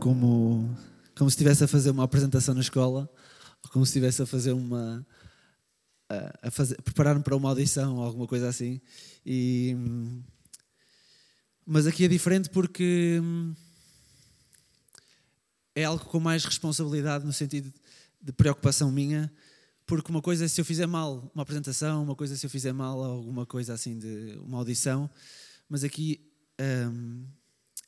como, 0.00 0.74
como 1.14 1.30
se 1.30 1.34
estivesse 1.34 1.62
a 1.62 1.68
fazer 1.68 1.90
uma 1.90 2.04
apresentação 2.04 2.54
na 2.54 2.62
escola, 2.62 3.08
ou 3.62 3.70
como 3.70 3.84
se 3.84 3.90
estivesse 3.90 4.22
a 4.22 4.26
fazer 4.26 4.52
uma. 4.52 5.06
a, 6.08 6.48
a 6.48 6.50
fazer, 6.50 6.80
preparar-me 6.82 7.22
para 7.22 7.36
uma 7.36 7.50
audição 7.50 7.96
ou 7.96 8.02
alguma 8.02 8.26
coisa 8.26 8.48
assim. 8.48 8.80
E, 9.24 9.76
mas 11.64 11.86
aqui 11.86 12.04
é 12.06 12.08
diferente 12.08 12.48
porque 12.48 13.20
é 15.74 15.84
algo 15.84 16.04
com 16.06 16.18
mais 16.18 16.44
responsabilidade 16.44 17.24
no 17.24 17.32
sentido 17.32 17.72
de 18.20 18.32
preocupação 18.32 18.90
minha, 18.90 19.30
porque 19.86 20.10
uma 20.10 20.22
coisa 20.22 20.46
é 20.46 20.48
se 20.48 20.60
eu 20.60 20.64
fizer 20.64 20.86
mal 20.86 21.30
uma 21.34 21.42
apresentação, 21.42 22.02
uma 22.02 22.16
coisa 22.16 22.34
é 22.34 22.36
se 22.36 22.46
eu 22.46 22.50
fizer 22.50 22.72
mal 22.72 23.02
alguma 23.04 23.44
coisa 23.44 23.74
assim 23.74 23.98
de 23.98 24.38
uma 24.42 24.58
audição, 24.58 25.08
mas 25.68 25.84
aqui 25.84 26.20
hum, 26.60 27.24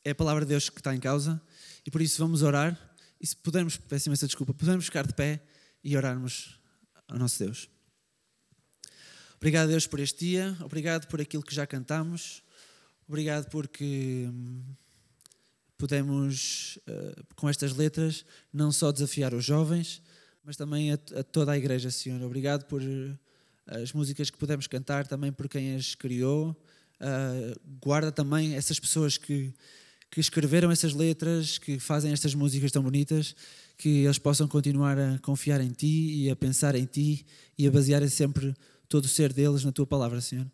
é 0.05 0.11
a 0.11 0.15
palavra 0.15 0.45
de 0.45 0.49
Deus 0.49 0.69
que 0.69 0.79
está 0.79 0.95
em 0.95 0.99
causa 0.99 1.41
e 1.85 1.91
por 1.91 2.01
isso 2.01 2.21
vamos 2.21 2.41
orar 2.41 2.79
e 3.19 3.25
se 3.25 3.35
pudermos, 3.37 3.77
peço 3.77 4.09
imensa 4.09 4.25
desculpa, 4.25 4.53
podemos 4.53 4.85
ficar 4.85 5.07
de 5.07 5.13
pé 5.13 5.41
e 5.83 5.95
orarmos 5.95 6.59
ao 7.07 7.17
nosso 7.17 7.43
Deus. 7.43 7.69
Obrigado, 9.37 9.69
Deus, 9.69 9.87
por 9.87 9.99
este 9.99 10.25
dia, 10.25 10.57
obrigado 10.61 11.07
por 11.07 11.21
aquilo 11.21 11.43
que 11.43 11.55
já 11.55 11.65
cantamos, 11.67 12.43
obrigado 13.07 13.49
porque 13.49 14.29
hum, 14.29 14.63
podemos, 15.77 16.79
uh, 16.87 17.35
com 17.35 17.49
estas 17.49 17.75
letras, 17.75 18.25
não 18.51 18.71
só 18.71 18.91
desafiar 18.91 19.33
os 19.33 19.43
jovens, 19.43 20.01
mas 20.43 20.55
também 20.55 20.91
a, 20.91 20.97
toda 20.97 21.51
a 21.51 21.57
igreja, 21.57 21.91
Senhor. 21.91 22.21
Obrigado 22.21 22.65
por 22.65 22.81
uh, 22.81 23.17
as 23.67 23.93
músicas 23.93 24.29
que 24.29 24.37
pudemos 24.37 24.67
cantar, 24.67 25.07
também 25.07 25.31
por 25.31 25.47
quem 25.47 25.75
as 25.75 25.95
criou. 25.95 26.51
Uh, 27.01 27.59
guarda 27.81 28.11
também 28.11 28.55
essas 28.55 28.79
pessoas 28.79 29.17
que, 29.17 29.53
que 30.13 30.19
escreveram 30.19 30.69
essas 30.69 30.93
letras, 30.93 31.57
que 31.57 31.79
fazem 31.79 32.11
estas 32.11 32.35
músicas 32.35 32.71
tão 32.71 32.83
bonitas, 32.83 33.35
que 33.75 33.89
eles 34.05 34.19
possam 34.19 34.47
continuar 34.47 34.95
a 34.95 35.17
confiar 35.17 35.59
em 35.59 35.71
Ti 35.71 36.25
e 36.25 36.29
a 36.29 36.35
pensar 36.35 36.75
em 36.75 36.85
Ti 36.85 37.25
e 37.57 37.65
a 37.65 37.71
basear 37.71 38.07
sempre 38.07 38.53
todo 38.87 39.05
o 39.05 39.07
ser 39.07 39.33
deles 39.33 39.63
na 39.63 39.71
Tua 39.71 39.87
palavra, 39.87 40.21
Senhor. 40.21 40.45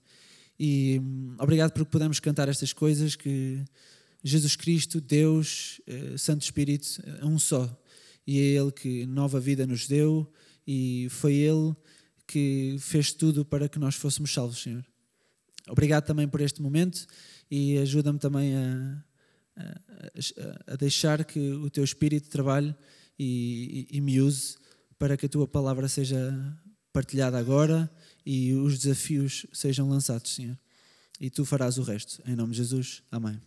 E 0.58 1.02
um, 1.04 1.36
obrigado 1.38 1.74
porque 1.74 1.92
podemos 1.92 2.22
cantar 2.22 2.48
estas 2.48 2.72
coisas 2.72 3.18
que 3.18 3.62
Jesus 4.24 4.56
Cristo, 4.56 5.02
Deus, 5.02 5.82
eh, 5.86 6.18
Santo 6.18 6.44
Espírito, 6.44 6.88
é 7.22 7.26
um 7.26 7.38
só. 7.38 7.70
E 8.26 8.40
é 8.40 8.44
Ele 8.44 8.72
que 8.72 9.06
nova 9.08 9.42
vida 9.42 9.68
nos 9.68 9.90
deu 9.90 10.26
e 10.66 11.08
foi 11.10 11.34
Ele 11.34 11.76
que 12.26 12.78
fez 12.80 13.12
tudo 13.12 13.44
para 13.44 13.68
que 13.68 13.78
nós 13.78 13.96
fôssemos 13.96 14.34
salvos, 14.34 14.62
Senhor. 14.62 14.86
Obrigado 15.68 16.06
também 16.06 16.30
por 16.30 16.40
este 16.40 16.62
momento 16.62 17.06
e 17.52 17.78
ajuda-me 17.78 18.20
também 18.20 18.56
a, 18.56 19.04
a, 20.68 20.76
deixar 20.76 21.24
que 21.26 21.52
o 21.54 21.70
Teu 21.70 21.84
Espírito 21.84 22.30
trabalhe 22.30 22.76
e, 23.18 23.88
e, 23.92 23.98
e 23.98 24.02
me 24.02 24.22
use 24.22 24.58
para 24.98 25.18
que 25.18 25.26
a 25.26 25.30
Tua 25.30 25.48
palavra 25.48 25.88
seja 25.88 26.34
partilhada 26.92 27.38
agora 27.38 27.90
e 28.26 28.54
os 28.54 28.80
desafios 28.80 29.46
sejam 29.54 29.90
lançados, 29.90 30.34
Senhor. 30.34 30.58
E 31.20 31.30
Tu 31.30 31.44
farás 31.46 31.78
o 31.78 31.84
resto. 31.84 32.22
Em 32.26 32.36
nome 32.36 32.52
de 32.52 32.58
Jesus. 32.58 33.04
Amém. 33.12 33.42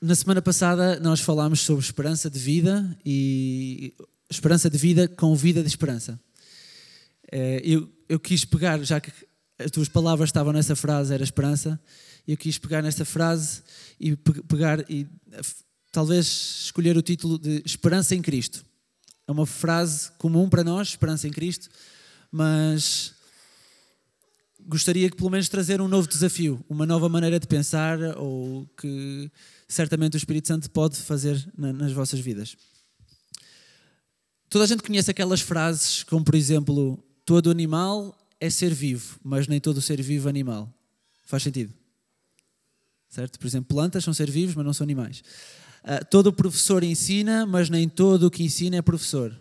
Na 0.00 0.14
semana 0.14 0.40
passada 0.40 0.98
nós 0.98 1.20
falámos 1.20 1.60
sobre 1.60 1.84
esperança 1.84 2.30
de 2.30 2.38
vida 2.38 2.98
e 3.04 3.94
esperança 4.30 4.70
de 4.70 4.78
vida 4.78 5.06
com 5.06 5.34
vida 5.34 5.62
de 5.62 5.68
esperança. 5.68 6.18
Eh, 7.30 7.60
eu, 7.64 7.92
eu 8.08 8.18
quis 8.18 8.44
pegar, 8.44 8.82
já 8.82 9.00
que 9.00 9.12
as 9.58 9.70
tuas 9.70 9.88
palavras 9.88 10.28
estavam 10.28 10.52
nessa 10.52 10.74
frase, 10.74 11.12
era 11.12 11.22
esperança, 11.22 11.78
eu 12.26 12.36
quis 12.36 12.58
pegar 12.58 12.82
nesta 12.82 13.04
frase 13.04 13.62
e 13.98 14.16
pegar 14.16 14.84
e 14.90 15.06
talvez 15.92 16.26
escolher 16.64 16.96
o 16.96 17.02
título 17.02 17.38
de 17.38 17.62
Esperança 17.64 18.14
em 18.14 18.22
Cristo. 18.22 18.64
É 19.26 19.32
uma 19.32 19.46
frase 19.46 20.10
comum 20.18 20.48
para 20.48 20.64
nós, 20.64 20.88
Esperança 20.88 21.28
em 21.28 21.30
Cristo, 21.30 21.68
mas 22.30 23.14
gostaria 24.66 25.10
que 25.10 25.16
pelo 25.16 25.30
menos 25.30 25.48
trazer 25.48 25.80
um 25.80 25.88
novo 25.88 26.08
desafio, 26.08 26.64
uma 26.68 26.86
nova 26.86 27.08
maneira 27.08 27.40
de 27.40 27.46
pensar 27.46 27.98
ou 28.16 28.66
que 28.76 29.30
certamente 29.68 30.16
o 30.16 30.18
Espírito 30.18 30.48
Santo 30.48 30.70
pode 30.70 30.96
fazer 30.96 31.44
nas 31.56 31.92
vossas 31.92 32.20
vidas. 32.20 32.56
Toda 34.48 34.64
a 34.64 34.66
gente 34.66 34.82
conhece 34.82 35.10
aquelas 35.10 35.40
frases 35.40 36.02
como, 36.02 36.24
por 36.24 36.34
exemplo, 36.34 37.02
todo 37.24 37.50
animal 37.50 38.16
é 38.40 38.50
ser 38.50 38.74
vivo, 38.74 39.18
mas 39.22 39.46
nem 39.46 39.60
todo 39.60 39.80
ser 39.80 40.02
vivo 40.02 40.28
é 40.28 40.30
animal. 40.30 40.72
Faz 41.24 41.44
sentido? 41.44 41.72
Certo? 43.10 43.38
Por 43.40 43.46
exemplo, 43.46 43.74
plantas 43.74 44.04
são 44.04 44.14
ser 44.14 44.30
vivos, 44.30 44.54
mas 44.54 44.64
não 44.64 44.72
são 44.72 44.84
animais. 44.84 45.22
Uh, 45.82 46.04
todo 46.08 46.32
professor 46.32 46.84
ensina, 46.84 47.44
mas 47.44 47.68
nem 47.68 47.88
todo 47.88 48.24
o 48.24 48.30
que 48.30 48.44
ensina 48.44 48.76
é 48.76 48.82
professor. 48.82 49.36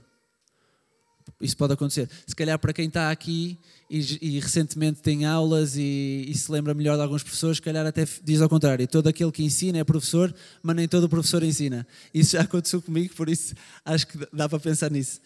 Isso 1.39 1.55
pode 1.55 1.73
acontecer. 1.73 2.09
Se 2.25 2.35
calhar 2.35 2.57
para 2.57 2.73
quem 2.73 2.87
está 2.87 3.11
aqui 3.11 3.57
e, 3.89 3.99
e 4.21 4.39
recentemente 4.39 5.01
tem 5.01 5.25
aulas 5.25 5.77
e, 5.77 6.25
e, 6.27 6.33
se 6.35 6.51
lembra 6.51 6.73
melhor 6.73 6.95
de 6.95 7.03
alguns 7.03 7.23
professores, 7.23 7.57
se 7.57 7.61
calhar 7.61 7.85
até 7.85 8.05
diz 8.23 8.41
ao 8.41 8.49
contrário: 8.49 8.85
todo 8.87 9.07
aquele 9.07 9.31
que 9.31 9.43
ensina 9.43 9.77
é 9.77 9.83
professor, 9.83 10.33
mas 10.61 10.75
nem 10.75 10.87
todo 10.87 11.07
professor 11.07 11.43
ensina. 11.43 11.87
Isso 12.13 12.31
já 12.31 12.41
aconteceu 12.41 12.81
comigo, 12.81 13.13
por 13.13 13.29
isso 13.29 13.53
acho 13.85 14.07
que 14.07 14.17
dá 14.33 14.49
para 14.49 14.59
pensar 14.59 14.89
nisso. 14.91 15.21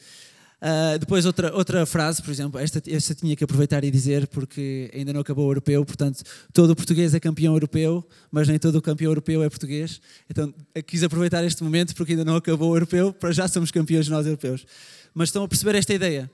Uh, 0.63 0.97
depois, 0.97 1.25
outra, 1.25 1.53
outra 1.53 1.85
frase, 1.85 2.21
por 2.21 2.31
exemplo, 2.31 2.57
esta, 2.57 2.81
esta 2.87 3.13
tinha 3.13 3.35
que 3.35 3.43
aproveitar 3.43 3.83
e 3.83 3.91
dizer, 3.91 4.27
porque 4.27 4.89
ainda 4.93 5.11
não 5.11 5.19
acabou 5.19 5.45
o 5.45 5.49
europeu, 5.49 5.83
portanto, 5.83 6.23
todo 6.53 6.73
português 6.73 7.13
é 7.13 7.19
campeão 7.19 7.53
europeu, 7.53 8.01
mas 8.31 8.47
nem 8.47 8.57
todo 8.57 8.81
campeão 8.81 9.11
europeu 9.11 9.43
é 9.43 9.49
português. 9.49 9.99
Então, 10.29 10.53
quis 10.87 11.03
aproveitar 11.03 11.43
este 11.43 11.61
momento, 11.61 11.93
porque 11.93 12.13
ainda 12.13 12.23
não 12.23 12.37
acabou 12.37 12.71
o 12.71 12.75
europeu, 12.77 13.11
para 13.11 13.33
já 13.33 13.45
somos 13.45 13.71
campeões 13.71 14.07
nós 14.07 14.25
europeus. 14.25 14.65
Mas 15.13 15.27
estão 15.27 15.43
a 15.43 15.49
perceber 15.49 15.75
esta 15.75 15.93
ideia? 15.93 16.31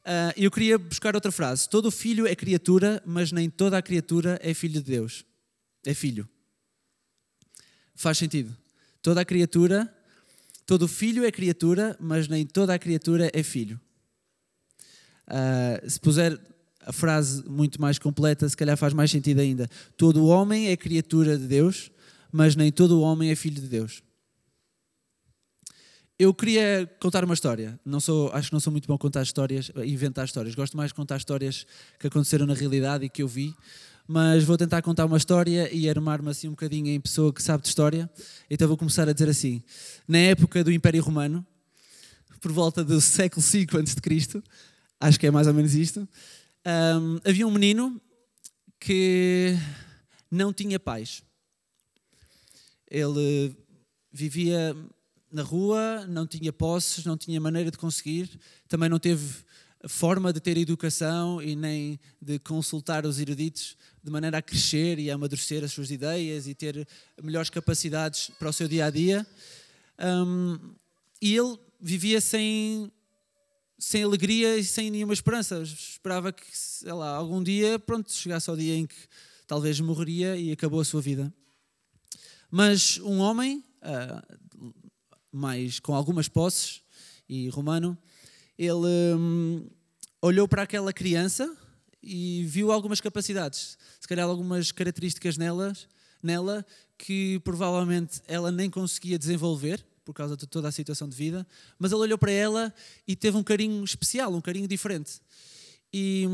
Uh, 0.00 0.34
eu 0.36 0.50
queria 0.50 0.76
buscar 0.76 1.14
outra 1.14 1.30
frase. 1.30 1.68
Todo 1.68 1.88
filho 1.88 2.26
é 2.26 2.34
criatura, 2.34 3.00
mas 3.06 3.30
nem 3.30 3.48
toda 3.48 3.78
a 3.78 3.82
criatura 3.82 4.40
é 4.42 4.54
filho 4.54 4.82
de 4.82 4.90
Deus. 4.90 5.24
É 5.86 5.94
filho. 5.94 6.28
Faz 7.94 8.18
sentido. 8.18 8.56
Toda 9.00 9.20
a 9.20 9.24
criatura 9.24 9.88
Todo 10.68 10.86
filho 10.86 11.24
é 11.24 11.32
criatura, 11.32 11.96
mas 11.98 12.28
nem 12.28 12.44
toda 12.44 12.74
a 12.74 12.78
criatura 12.78 13.30
é 13.32 13.42
filho. 13.42 13.80
Uh, 15.26 15.88
se 15.88 15.98
puser 15.98 16.38
a 16.82 16.92
frase 16.92 17.42
muito 17.48 17.80
mais 17.80 17.98
completa, 17.98 18.46
se 18.46 18.54
calhar 18.54 18.76
faz 18.76 18.92
mais 18.92 19.10
sentido 19.10 19.40
ainda. 19.40 19.66
Todo 19.96 20.26
homem 20.26 20.68
é 20.68 20.76
criatura 20.76 21.38
de 21.38 21.46
Deus, 21.46 21.90
mas 22.30 22.54
nem 22.54 22.70
todo 22.70 23.00
homem 23.00 23.30
é 23.30 23.34
filho 23.34 23.58
de 23.58 23.66
Deus. 23.66 24.02
Eu 26.18 26.34
queria 26.34 26.86
contar 27.00 27.24
uma 27.24 27.32
história. 27.32 27.80
Não 27.82 27.98
sou, 27.98 28.30
acho 28.34 28.48
que 28.48 28.52
não 28.52 28.60
sou 28.60 28.70
muito 28.70 28.86
bom 28.86 28.94
a 28.94 28.98
contar 28.98 29.22
histórias, 29.22 29.72
inventar 29.86 30.26
histórias. 30.26 30.54
Gosto 30.54 30.76
mais 30.76 30.90
de 30.90 30.94
contar 30.94 31.16
histórias 31.16 31.66
que 31.98 32.08
aconteceram 32.08 32.44
na 32.44 32.52
realidade 32.52 33.06
e 33.06 33.08
que 33.08 33.22
eu 33.22 33.28
vi 33.28 33.54
mas 34.10 34.42
vou 34.42 34.56
tentar 34.56 34.80
contar 34.80 35.04
uma 35.04 35.18
história 35.18 35.70
e 35.70 35.86
armar-me 35.86 36.30
assim 36.30 36.48
um 36.48 36.52
bocadinho 36.52 36.86
em 36.88 36.98
pessoa 36.98 37.30
que 37.30 37.42
sabe 37.42 37.62
de 37.62 37.68
história. 37.68 38.10
Então 38.48 38.66
vou 38.66 38.76
começar 38.76 39.06
a 39.06 39.12
dizer 39.12 39.28
assim: 39.28 39.62
na 40.08 40.16
época 40.16 40.64
do 40.64 40.72
Império 40.72 41.02
Romano, 41.02 41.46
por 42.40 42.50
volta 42.50 42.82
do 42.82 43.02
século 43.02 43.42
V 43.42 43.66
a.C., 43.74 44.42
acho 44.98 45.20
que 45.20 45.26
é 45.26 45.30
mais 45.30 45.46
ou 45.46 45.52
menos 45.52 45.74
isto, 45.74 46.08
um, 46.66 47.20
havia 47.22 47.46
um 47.46 47.50
menino 47.50 48.00
que 48.80 49.54
não 50.30 50.54
tinha 50.54 50.80
pais. 50.80 51.22
Ele 52.90 53.54
vivia 54.10 54.74
na 55.30 55.42
rua, 55.42 56.06
não 56.08 56.26
tinha 56.26 56.50
posses, 56.50 57.04
não 57.04 57.18
tinha 57.18 57.38
maneira 57.38 57.70
de 57.70 57.76
conseguir, 57.76 58.40
também 58.66 58.88
não 58.88 58.98
teve 58.98 59.44
forma 59.86 60.32
de 60.32 60.40
ter 60.40 60.56
educação 60.56 61.40
e 61.40 61.54
nem 61.54 62.00
de 62.20 62.38
consultar 62.38 63.06
os 63.06 63.20
eruditos 63.20 63.76
de 64.08 64.12
maneira 64.12 64.38
a 64.38 64.42
crescer 64.42 64.98
e 64.98 65.10
a 65.10 65.14
amadurecer 65.14 65.62
as 65.62 65.70
suas 65.70 65.90
ideias 65.90 66.46
e 66.46 66.54
ter 66.54 66.88
melhores 67.22 67.50
capacidades 67.50 68.30
para 68.38 68.48
o 68.48 68.52
seu 68.52 68.66
dia 68.66 68.86
a 68.86 68.90
dia. 68.90 69.26
Um, 69.98 70.58
e 71.20 71.36
ele 71.36 71.58
vivia 71.78 72.20
sem, 72.20 72.90
sem 73.78 74.02
alegria 74.02 74.56
e 74.56 74.64
sem 74.64 74.90
nenhuma 74.90 75.12
esperança. 75.12 75.62
Esperava 75.62 76.32
que, 76.32 76.44
sei 76.52 76.92
lá, 76.92 77.16
algum 77.16 77.42
dia, 77.42 77.78
pronto, 77.78 78.10
chegasse 78.10 78.48
ao 78.48 78.56
dia 78.56 78.74
em 78.74 78.86
que 78.86 78.96
talvez 79.46 79.78
morreria 79.78 80.36
e 80.36 80.52
acabou 80.52 80.80
a 80.80 80.84
sua 80.84 81.02
vida. 81.02 81.32
Mas 82.50 82.98
um 83.00 83.18
homem, 83.18 83.62
uh, 83.82 84.72
mais 85.30 85.78
com 85.78 85.94
algumas 85.94 86.28
posses 86.28 86.82
e 87.28 87.48
romano, 87.50 87.96
ele 88.58 89.14
hum, 89.16 89.68
olhou 90.22 90.48
para 90.48 90.62
aquela 90.62 90.94
criança 90.94 91.54
e 92.08 92.42
viu 92.44 92.72
algumas 92.72 93.02
capacidades, 93.02 93.76
se 94.00 94.08
calhar 94.08 94.26
algumas 94.26 94.72
características 94.72 95.36
nelas, 95.36 95.86
nela 96.22 96.64
que 96.96 97.38
provavelmente 97.40 98.22
ela 98.26 98.50
nem 98.50 98.70
conseguia 98.70 99.18
desenvolver 99.18 99.84
por 100.06 100.14
causa 100.14 100.34
de 100.34 100.46
toda 100.46 100.68
a 100.68 100.72
situação 100.72 101.06
de 101.06 101.14
vida, 101.14 101.46
mas 101.78 101.92
ele 101.92 102.00
olhou 102.00 102.16
para 102.16 102.32
ela 102.32 102.74
e 103.06 103.14
teve 103.14 103.36
um 103.36 103.44
carinho 103.44 103.84
especial, 103.84 104.34
um 104.34 104.40
carinho 104.40 104.66
diferente 104.66 105.20
e, 105.92 106.26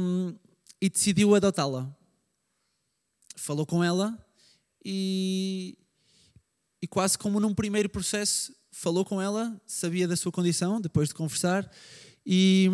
e 0.80 0.88
decidiu 0.88 1.34
adotá-la. 1.34 1.92
Falou 3.34 3.66
com 3.66 3.82
ela 3.82 4.16
e, 4.84 5.76
e 6.80 6.86
quase 6.86 7.18
como 7.18 7.40
num 7.40 7.52
primeiro 7.52 7.88
processo 7.88 8.54
falou 8.70 9.04
com 9.04 9.20
ela, 9.20 9.60
sabia 9.66 10.06
da 10.06 10.16
sua 10.16 10.30
condição, 10.30 10.80
depois 10.80 11.08
de 11.08 11.14
conversar, 11.14 11.68
e, 12.24 12.70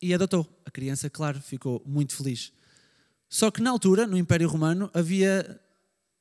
e 0.00 0.14
adotou. 0.14 0.46
A 0.64 0.70
criança, 0.70 1.10
claro, 1.10 1.40
ficou 1.40 1.82
muito 1.84 2.14
feliz. 2.14 2.52
Só 3.28 3.50
que 3.50 3.62
na 3.62 3.70
altura, 3.70 4.06
no 4.06 4.18
Império 4.18 4.48
Romano, 4.48 4.90
havia 4.92 5.60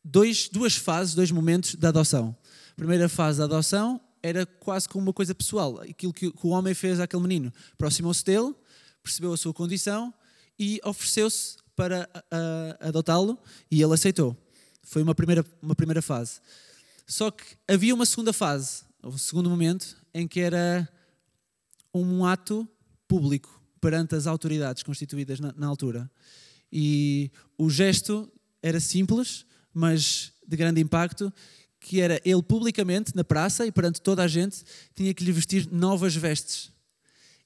dois, 0.03 0.49
duas 0.49 0.75
fases, 0.75 1.15
dois 1.15 1.31
momentos 1.31 1.75
da 1.75 1.89
adoção. 1.89 2.35
A 2.71 2.75
primeira 2.75 3.09
fase 3.09 3.39
da 3.39 3.45
adoção 3.45 3.99
era 4.21 4.45
quase 4.45 4.87
como 4.87 5.05
uma 5.05 5.13
coisa 5.13 5.33
pessoal. 5.33 5.81
Aquilo 5.81 6.13
que, 6.13 6.27
o 6.27 6.49
homem 6.49 6.73
fez 6.73 6.99
àquele 6.99 7.21
menino. 7.23 7.53
Aproximou-se 7.73 8.23
dele, 8.23 8.53
percebeu 9.01 9.33
a 9.33 9.37
sua 9.37 9.53
condição 9.53 10.13
e 10.57 10.79
ofereceu-se 10.83 11.57
para 11.75 12.09
adotá-lo 12.79 13.39
e 13.71 13.81
ele 13.81 13.93
aceitou. 13.93 14.35
Foi 14.83 15.01
uma 15.01 15.15
primeira, 15.15 15.45
uma 15.61 15.75
primeira 15.75 16.01
fase. 16.01 16.41
Só 17.07 17.31
que 17.31 17.43
havia 17.67 17.95
uma 17.95 18.05
segunda 18.05 18.33
fase, 18.33 18.83
o 19.01 19.17
segundo 19.17 19.49
momento, 19.49 19.97
em 20.13 20.27
que 20.27 20.39
era 20.39 20.87
um 21.93 22.25
ato 22.25 22.67
público 23.07 23.58
perante 23.79 24.15
as 24.15 24.27
autoridades 24.27 24.83
constituídas 24.83 25.39
na, 25.39 25.53
na 25.53 25.67
altura. 25.67 26.09
E 26.71 27.31
o 27.57 27.69
gesto 27.69 28.31
era 28.61 28.79
simples, 28.79 29.45
mas 29.73 30.31
de 30.47 30.57
grande 30.57 30.81
impacto, 30.81 31.33
que 31.79 32.01
era 32.01 32.21
ele 32.25 32.43
publicamente 32.43 33.15
na 33.15 33.23
praça 33.23 33.65
e 33.65 33.71
perante 33.71 34.01
toda 34.01 34.23
a 34.23 34.27
gente 34.27 34.63
tinha 34.93 35.13
que 35.13 35.23
lhe 35.23 35.31
vestir 35.31 35.71
novas 35.71 36.15
vestes. 36.15 36.71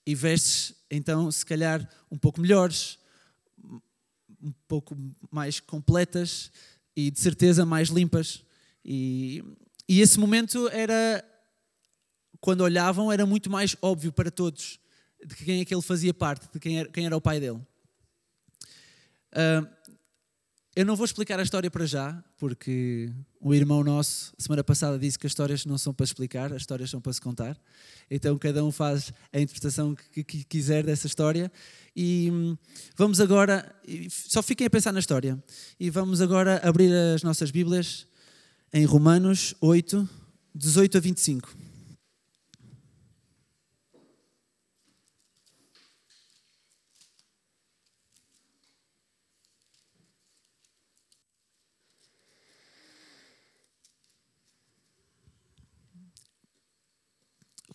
E 0.05 0.15
vestes, 0.15 0.73
então, 0.89 1.31
se 1.31 1.45
calhar 1.45 1.87
um 2.11 2.17
pouco 2.17 2.41
melhores, 2.41 2.97
um 4.41 4.51
pouco 4.67 4.97
mais 5.31 5.59
completas 5.59 6.51
e 6.95 7.09
de 7.09 7.19
certeza 7.19 7.65
mais 7.65 7.89
limpas. 7.89 8.43
E, 8.83 9.43
e 9.87 10.01
esse 10.01 10.19
momento 10.19 10.67
era, 10.69 11.23
quando 12.41 12.61
olhavam, 12.61 13.11
era 13.11 13.25
muito 13.25 13.49
mais 13.49 13.77
óbvio 13.81 14.11
para 14.11 14.29
todos 14.29 14.79
de 15.25 15.35
quem 15.35 15.61
é 15.61 15.65
que 15.65 15.73
ele 15.73 15.81
fazia 15.81 16.13
parte, 16.13 16.47
de 16.51 16.59
quem 16.59 16.79
era, 16.79 16.89
quem 16.89 17.05
era 17.05 17.15
o 17.15 17.21
pai 17.21 17.39
dele. 17.39 17.59
Uh, 19.31 19.67
eu 20.75 20.85
não 20.85 20.95
vou 20.95 21.05
explicar 21.05 21.39
a 21.39 21.43
história 21.43 21.69
para 21.69 21.85
já, 21.85 22.23
porque 22.39 23.11
o 23.39 23.53
irmão 23.53 23.83
nosso, 23.83 24.33
semana 24.39 24.63
passada, 24.63 24.97
disse 24.97 25.19
que 25.19 25.27
as 25.27 25.31
histórias 25.31 25.67
não 25.67 25.77
são 25.77 25.93
para 25.93 26.03
explicar, 26.03 26.51
as 26.51 26.63
histórias 26.63 26.89
são 26.89 26.99
para 26.99 27.13
se 27.13 27.21
contar. 27.21 27.55
Então 28.09 28.35
cada 28.39 28.65
um 28.65 28.71
faz 28.71 29.13
a 29.31 29.39
interpretação 29.39 29.93
que, 29.93 30.23
que 30.23 30.43
quiser 30.43 30.83
dessa 30.83 31.05
história. 31.05 31.51
E 31.95 32.29
hum, 32.31 32.57
vamos 32.95 33.21
agora, 33.21 33.71
só 34.09 34.41
fiquem 34.41 34.65
a 34.65 34.69
pensar 34.69 34.91
na 34.91 34.99
história. 34.99 35.37
E 35.79 35.91
vamos 35.91 36.21
agora 36.21 36.59
abrir 36.67 36.91
as 36.91 37.21
nossas 37.21 37.51
Bíblias 37.51 38.07
em 38.73 38.83
Romanos 38.83 39.53
8, 39.61 40.09
18 40.55 40.97
a 40.97 41.01
25. 41.01 41.62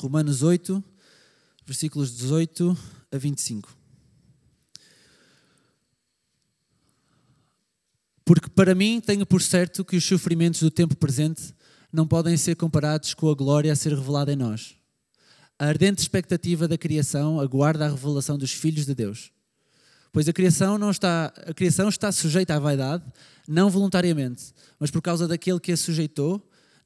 Romanos 0.00 0.42
8, 0.42 0.82
versículos 1.66 2.16
18 2.16 2.76
a 3.10 3.18
25. 3.18 3.76
Porque 8.24 8.48
para 8.50 8.74
mim 8.74 9.00
tenho 9.00 9.26
por 9.26 9.42
certo 9.42 9.84
que 9.84 9.96
os 9.96 10.04
sofrimentos 10.04 10.60
do 10.60 10.70
tempo 10.70 10.94
presente 10.94 11.54
não 11.92 12.06
podem 12.06 12.36
ser 12.36 12.54
comparados 12.54 13.14
com 13.14 13.30
a 13.30 13.34
glória 13.34 13.72
a 13.72 13.76
ser 13.76 13.94
revelada 13.94 14.32
em 14.32 14.36
nós. 14.36 14.76
A 15.58 15.66
ardente 15.66 16.00
expectativa 16.00 16.68
da 16.68 16.78
criação 16.78 17.40
aguarda 17.40 17.86
a 17.86 17.90
revelação 17.90 18.38
dos 18.38 18.52
filhos 18.52 18.86
de 18.86 18.94
Deus. 18.94 19.32
Pois 20.12 20.28
a 20.28 20.32
criação 20.32 20.78
não 20.78 20.90
está, 20.90 21.32
a 21.46 21.52
criação 21.52 21.88
está 21.88 22.12
sujeita 22.12 22.54
à 22.54 22.58
vaidade, 22.58 23.04
não 23.46 23.68
voluntariamente, 23.68 24.52
mas 24.78 24.90
por 24.90 25.02
causa 25.02 25.26
daquele 25.26 25.58
que 25.58 25.72
a 25.72 25.76
sujeitou, 25.76 26.47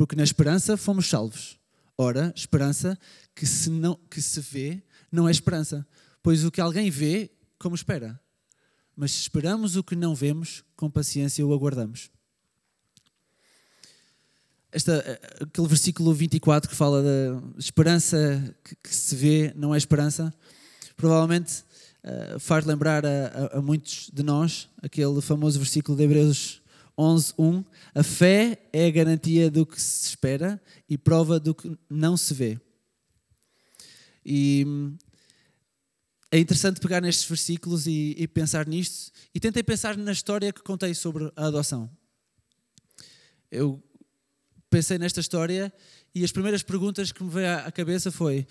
porque 0.00 0.16
na 0.16 0.24
esperança 0.24 0.78
fomos 0.78 1.10
salvos. 1.10 1.58
Ora, 1.94 2.32
esperança 2.34 2.98
que 3.34 3.44
se, 3.46 3.68
não, 3.68 4.00
que 4.10 4.22
se 4.22 4.40
vê 4.40 4.82
não 5.12 5.28
é 5.28 5.30
esperança, 5.30 5.86
pois 6.22 6.42
o 6.42 6.50
que 6.50 6.58
alguém 6.58 6.90
vê, 6.90 7.30
como 7.58 7.74
espera? 7.74 8.18
Mas 8.96 9.12
se 9.12 9.20
esperamos 9.20 9.76
o 9.76 9.84
que 9.84 9.94
não 9.94 10.14
vemos, 10.14 10.64
com 10.74 10.90
paciência 10.90 11.46
o 11.46 11.52
aguardamos. 11.52 12.10
Esta, 14.72 15.20
aquele 15.38 15.68
versículo 15.68 16.14
24 16.14 16.70
que 16.70 16.74
fala 16.74 17.02
da 17.02 17.58
esperança 17.58 18.56
que, 18.64 18.76
que 18.76 18.94
se 18.94 19.14
vê 19.14 19.52
não 19.54 19.74
é 19.74 19.76
esperança, 19.76 20.32
provavelmente 20.96 21.62
uh, 22.04 22.40
faz 22.40 22.64
lembrar 22.64 23.04
a, 23.04 23.26
a, 23.26 23.58
a, 23.58 23.60
muitos 23.60 24.10
de 24.10 24.22
nós 24.22 24.66
aquele 24.82 25.20
famoso 25.20 25.58
versículo 25.58 25.94
de 25.94 26.04
Hebreus 26.04 26.59
11.1 27.00 27.64
A 27.94 28.02
fé 28.02 28.58
é 28.72 28.86
a 28.86 28.90
garantia 28.90 29.50
do 29.50 29.64
que 29.64 29.80
se 29.80 30.08
espera 30.08 30.60
e 30.88 30.98
prova 30.98 31.40
do 31.40 31.54
que 31.54 31.74
não 31.88 32.16
se 32.16 32.34
vê. 32.34 32.60
E 34.24 34.66
é 36.30 36.38
interessante 36.38 36.78
pegar 36.78 37.00
nestes 37.00 37.26
versículos 37.26 37.86
e, 37.86 38.14
e 38.18 38.28
pensar 38.28 38.66
nisto. 38.66 39.10
E 39.34 39.40
tentei 39.40 39.62
pensar 39.62 39.96
na 39.96 40.12
história 40.12 40.52
que 40.52 40.62
contei 40.62 40.94
sobre 40.94 41.32
a 41.34 41.46
adoção. 41.46 41.90
Eu 43.50 43.82
pensei 44.68 44.98
nesta 44.98 45.20
história 45.20 45.72
e 46.14 46.22
as 46.22 46.30
primeiras 46.30 46.62
perguntas 46.62 47.10
que 47.10 47.24
me 47.24 47.30
veio 47.30 47.58
à 47.58 47.72
cabeça 47.72 48.12
foi 48.12 48.46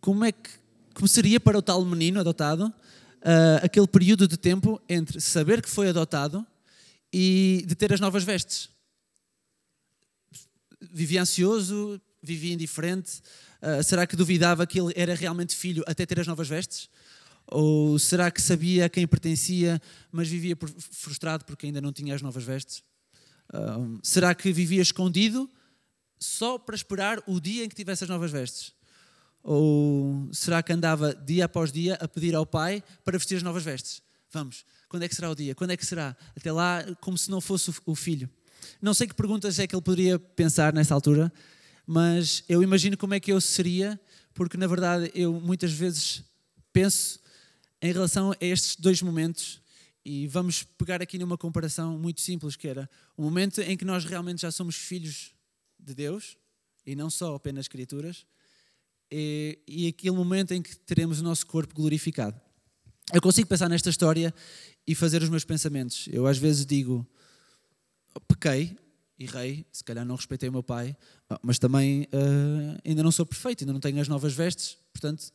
como 0.00 0.24
é 0.24 0.32
que 0.32 0.50
como 0.94 1.06
seria 1.06 1.38
para 1.38 1.56
o 1.56 1.62
tal 1.62 1.84
menino 1.84 2.18
adotado 2.18 2.66
uh, 2.66 3.62
aquele 3.62 3.86
período 3.86 4.26
de 4.26 4.36
tempo 4.36 4.80
entre 4.88 5.20
saber 5.20 5.62
que 5.62 5.70
foi 5.70 5.88
adotado 5.88 6.44
e 7.12 7.64
de 7.66 7.74
ter 7.74 7.92
as 7.92 8.00
novas 8.00 8.24
vestes. 8.24 8.68
Vivia 10.80 11.22
ansioso, 11.22 12.00
vivia 12.22 12.54
indiferente. 12.54 13.20
Uh, 13.60 13.82
será 13.82 14.06
que 14.06 14.16
duvidava 14.16 14.66
que 14.66 14.80
ele 14.80 14.92
era 14.96 15.14
realmente 15.14 15.56
filho 15.56 15.82
até 15.86 16.06
ter 16.06 16.20
as 16.20 16.26
novas 16.26 16.48
vestes? 16.48 16.88
Ou 17.46 17.98
será 17.98 18.30
que 18.30 18.42
sabia 18.42 18.84
a 18.84 18.88
quem 18.88 19.06
pertencia, 19.06 19.80
mas 20.12 20.28
vivia 20.28 20.56
frustrado 20.90 21.44
porque 21.44 21.66
ainda 21.66 21.80
não 21.80 21.92
tinha 21.92 22.14
as 22.14 22.22
novas 22.22 22.44
vestes? 22.44 22.82
Uh, 23.52 23.98
será 24.02 24.34
que 24.34 24.52
vivia 24.52 24.82
escondido 24.82 25.50
só 26.18 26.58
para 26.58 26.74
esperar 26.74 27.22
o 27.26 27.40
dia 27.40 27.64
em 27.64 27.68
que 27.68 27.74
tivesse 27.74 28.04
as 28.04 28.10
novas 28.10 28.30
vestes? 28.30 28.74
Ou 29.42 30.28
será 30.32 30.62
que 30.62 30.72
andava 30.72 31.14
dia 31.14 31.46
após 31.46 31.72
dia 31.72 31.94
a 31.94 32.06
pedir 32.06 32.34
ao 32.34 32.44
pai 32.44 32.82
para 33.02 33.16
vestir 33.16 33.36
as 33.36 33.42
novas 33.42 33.62
vestes? 33.62 34.02
Vamos, 34.30 34.64
quando 34.88 35.02
é 35.02 35.08
que 35.08 35.14
será 35.14 35.30
o 35.30 35.34
dia? 35.34 35.54
Quando 35.54 35.70
é 35.70 35.76
que 35.76 35.84
será? 35.84 36.16
Até 36.36 36.50
lá, 36.50 36.84
como 37.00 37.16
se 37.18 37.30
não 37.30 37.40
fosse 37.40 37.72
o 37.84 37.94
filho. 37.94 38.28
Não 38.80 38.94
sei 38.94 39.06
que 39.06 39.14
perguntas 39.14 39.58
é 39.58 39.66
que 39.66 39.74
ele 39.74 39.82
poderia 39.82 40.18
pensar 40.18 40.72
nessa 40.72 40.94
altura, 40.94 41.32
mas 41.86 42.44
eu 42.48 42.62
imagino 42.62 42.96
como 42.96 43.14
é 43.14 43.20
que 43.20 43.32
eu 43.32 43.40
seria, 43.40 44.00
porque 44.34 44.56
na 44.56 44.66
verdade 44.66 45.10
eu 45.14 45.40
muitas 45.40 45.72
vezes 45.72 46.22
penso 46.72 47.20
em 47.80 47.92
relação 47.92 48.32
a 48.32 48.36
estes 48.40 48.76
dois 48.76 49.00
momentos 49.02 49.60
e 50.04 50.26
vamos 50.26 50.62
pegar 50.62 51.02
aqui 51.02 51.18
numa 51.18 51.36
comparação 51.36 51.98
muito 51.98 52.20
simples 52.20 52.56
que 52.56 52.66
era 52.66 52.88
o 53.16 53.22
momento 53.22 53.60
em 53.60 53.76
que 53.76 53.84
nós 53.84 54.04
realmente 54.04 54.42
já 54.42 54.50
somos 54.50 54.74
filhos 54.76 55.32
de 55.78 55.94
Deus 55.94 56.36
e 56.84 56.96
não 56.96 57.10
só 57.10 57.34
apenas 57.34 57.68
criaturas 57.68 58.26
e, 59.10 59.58
e 59.66 59.86
aquele 59.88 60.16
momento 60.16 60.52
em 60.52 60.62
que 60.62 60.76
teremos 60.76 61.20
o 61.20 61.24
nosso 61.24 61.46
corpo 61.46 61.74
glorificado. 61.74 62.40
Eu 63.12 63.22
consigo 63.22 63.48
pensar 63.48 63.70
nesta 63.70 63.88
história 63.88 64.34
e 64.86 64.94
fazer 64.94 65.22
os 65.22 65.30
meus 65.30 65.42
pensamentos. 65.42 66.08
Eu 66.12 66.26
às 66.26 66.36
vezes 66.36 66.66
digo, 66.66 67.06
pequei, 68.26 68.76
errei, 69.18 69.64
se 69.72 69.82
calhar 69.82 70.04
não 70.04 70.14
respeitei 70.14 70.48
o 70.50 70.52
meu 70.52 70.62
pai, 70.62 70.94
mas 71.42 71.58
também 71.58 72.02
uh, 72.12 72.78
ainda 72.84 73.02
não 73.02 73.10
sou 73.10 73.24
perfeito, 73.24 73.64
ainda 73.64 73.72
não 73.72 73.80
tenho 73.80 73.98
as 73.98 74.08
novas 74.08 74.34
vestes, 74.34 74.76
portanto. 74.92 75.32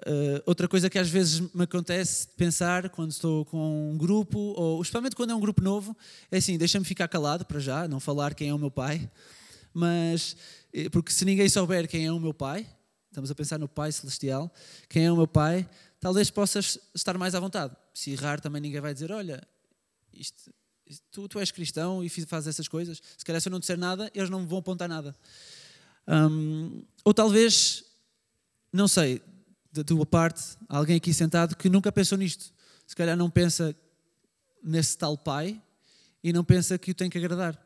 Uh, 0.00 0.42
outra 0.46 0.66
coisa 0.66 0.90
que 0.90 0.98
às 0.98 1.08
vezes 1.08 1.40
me 1.54 1.62
acontece 1.62 2.26
pensar 2.36 2.88
quando 2.88 3.12
estou 3.12 3.44
com 3.44 3.92
um 3.92 3.96
grupo, 3.96 4.38
ou 4.56 4.82
especialmente 4.82 5.14
quando 5.14 5.30
é 5.30 5.34
um 5.34 5.40
grupo 5.40 5.62
novo, 5.62 5.96
é 6.28 6.38
assim: 6.38 6.58
deixa-me 6.58 6.84
ficar 6.84 7.06
calado 7.06 7.44
para 7.44 7.60
já, 7.60 7.86
não 7.86 8.00
falar 8.00 8.34
quem 8.34 8.48
é 8.48 8.54
o 8.54 8.58
meu 8.58 8.70
pai, 8.70 9.08
mas 9.72 10.36
eh, 10.72 10.88
porque 10.88 11.12
se 11.12 11.24
ninguém 11.24 11.48
souber 11.48 11.86
quem 11.86 12.06
é 12.06 12.12
o 12.12 12.18
meu 12.18 12.34
pai, 12.34 12.66
estamos 13.10 13.30
a 13.30 13.34
pensar 13.34 13.58
no 13.58 13.68
Pai 13.68 13.92
Celestial, 13.92 14.50
quem 14.88 15.04
é 15.04 15.12
o 15.12 15.16
meu 15.16 15.26
pai, 15.26 15.68
talvez 16.00 16.30
possas 16.30 16.78
estar 16.94 17.16
mais 17.18 17.34
à 17.34 17.40
vontade. 17.40 17.76
Se 17.94 18.10
errar, 18.10 18.40
também 18.40 18.60
ninguém 18.60 18.80
vai 18.80 18.92
dizer: 18.92 19.12
Olha, 19.12 19.46
isto, 20.12 20.52
isto, 20.86 21.04
tu, 21.12 21.28
tu, 21.28 21.38
és 21.38 21.50
cristão 21.50 22.02
e 22.02 22.08
fazes 22.08 22.48
essas 22.48 22.66
coisas. 22.66 23.00
Se 23.16 23.24
calhar, 23.24 23.40
se 23.40 23.48
eu 23.48 23.52
não 23.52 23.60
disser 23.60 23.78
nada, 23.78 24.10
eles 24.14 24.30
não 24.30 24.40
me 24.40 24.46
vão 24.46 24.58
apontar 24.58 24.88
nada. 24.88 25.14
Um, 26.08 26.82
ou 27.04 27.14
talvez, 27.14 27.84
não 28.72 28.88
sei, 28.88 29.22
da 29.70 29.84
tua 29.84 30.04
parte, 30.04 30.42
alguém 30.68 30.96
aqui 30.96 31.14
sentado 31.14 31.54
que 31.54 31.68
nunca 31.68 31.92
pensou 31.92 32.18
nisto. 32.18 32.52
Se 32.86 32.96
calhar 32.96 33.16
não 33.16 33.30
pensa 33.30 33.76
nesse 34.62 34.98
tal 34.98 35.16
pai 35.16 35.62
e 36.24 36.32
não 36.32 36.42
pensa 36.42 36.76
que 36.78 36.90
o 36.90 36.94
tem 36.94 37.08
que 37.08 37.18
agradar. 37.18 37.58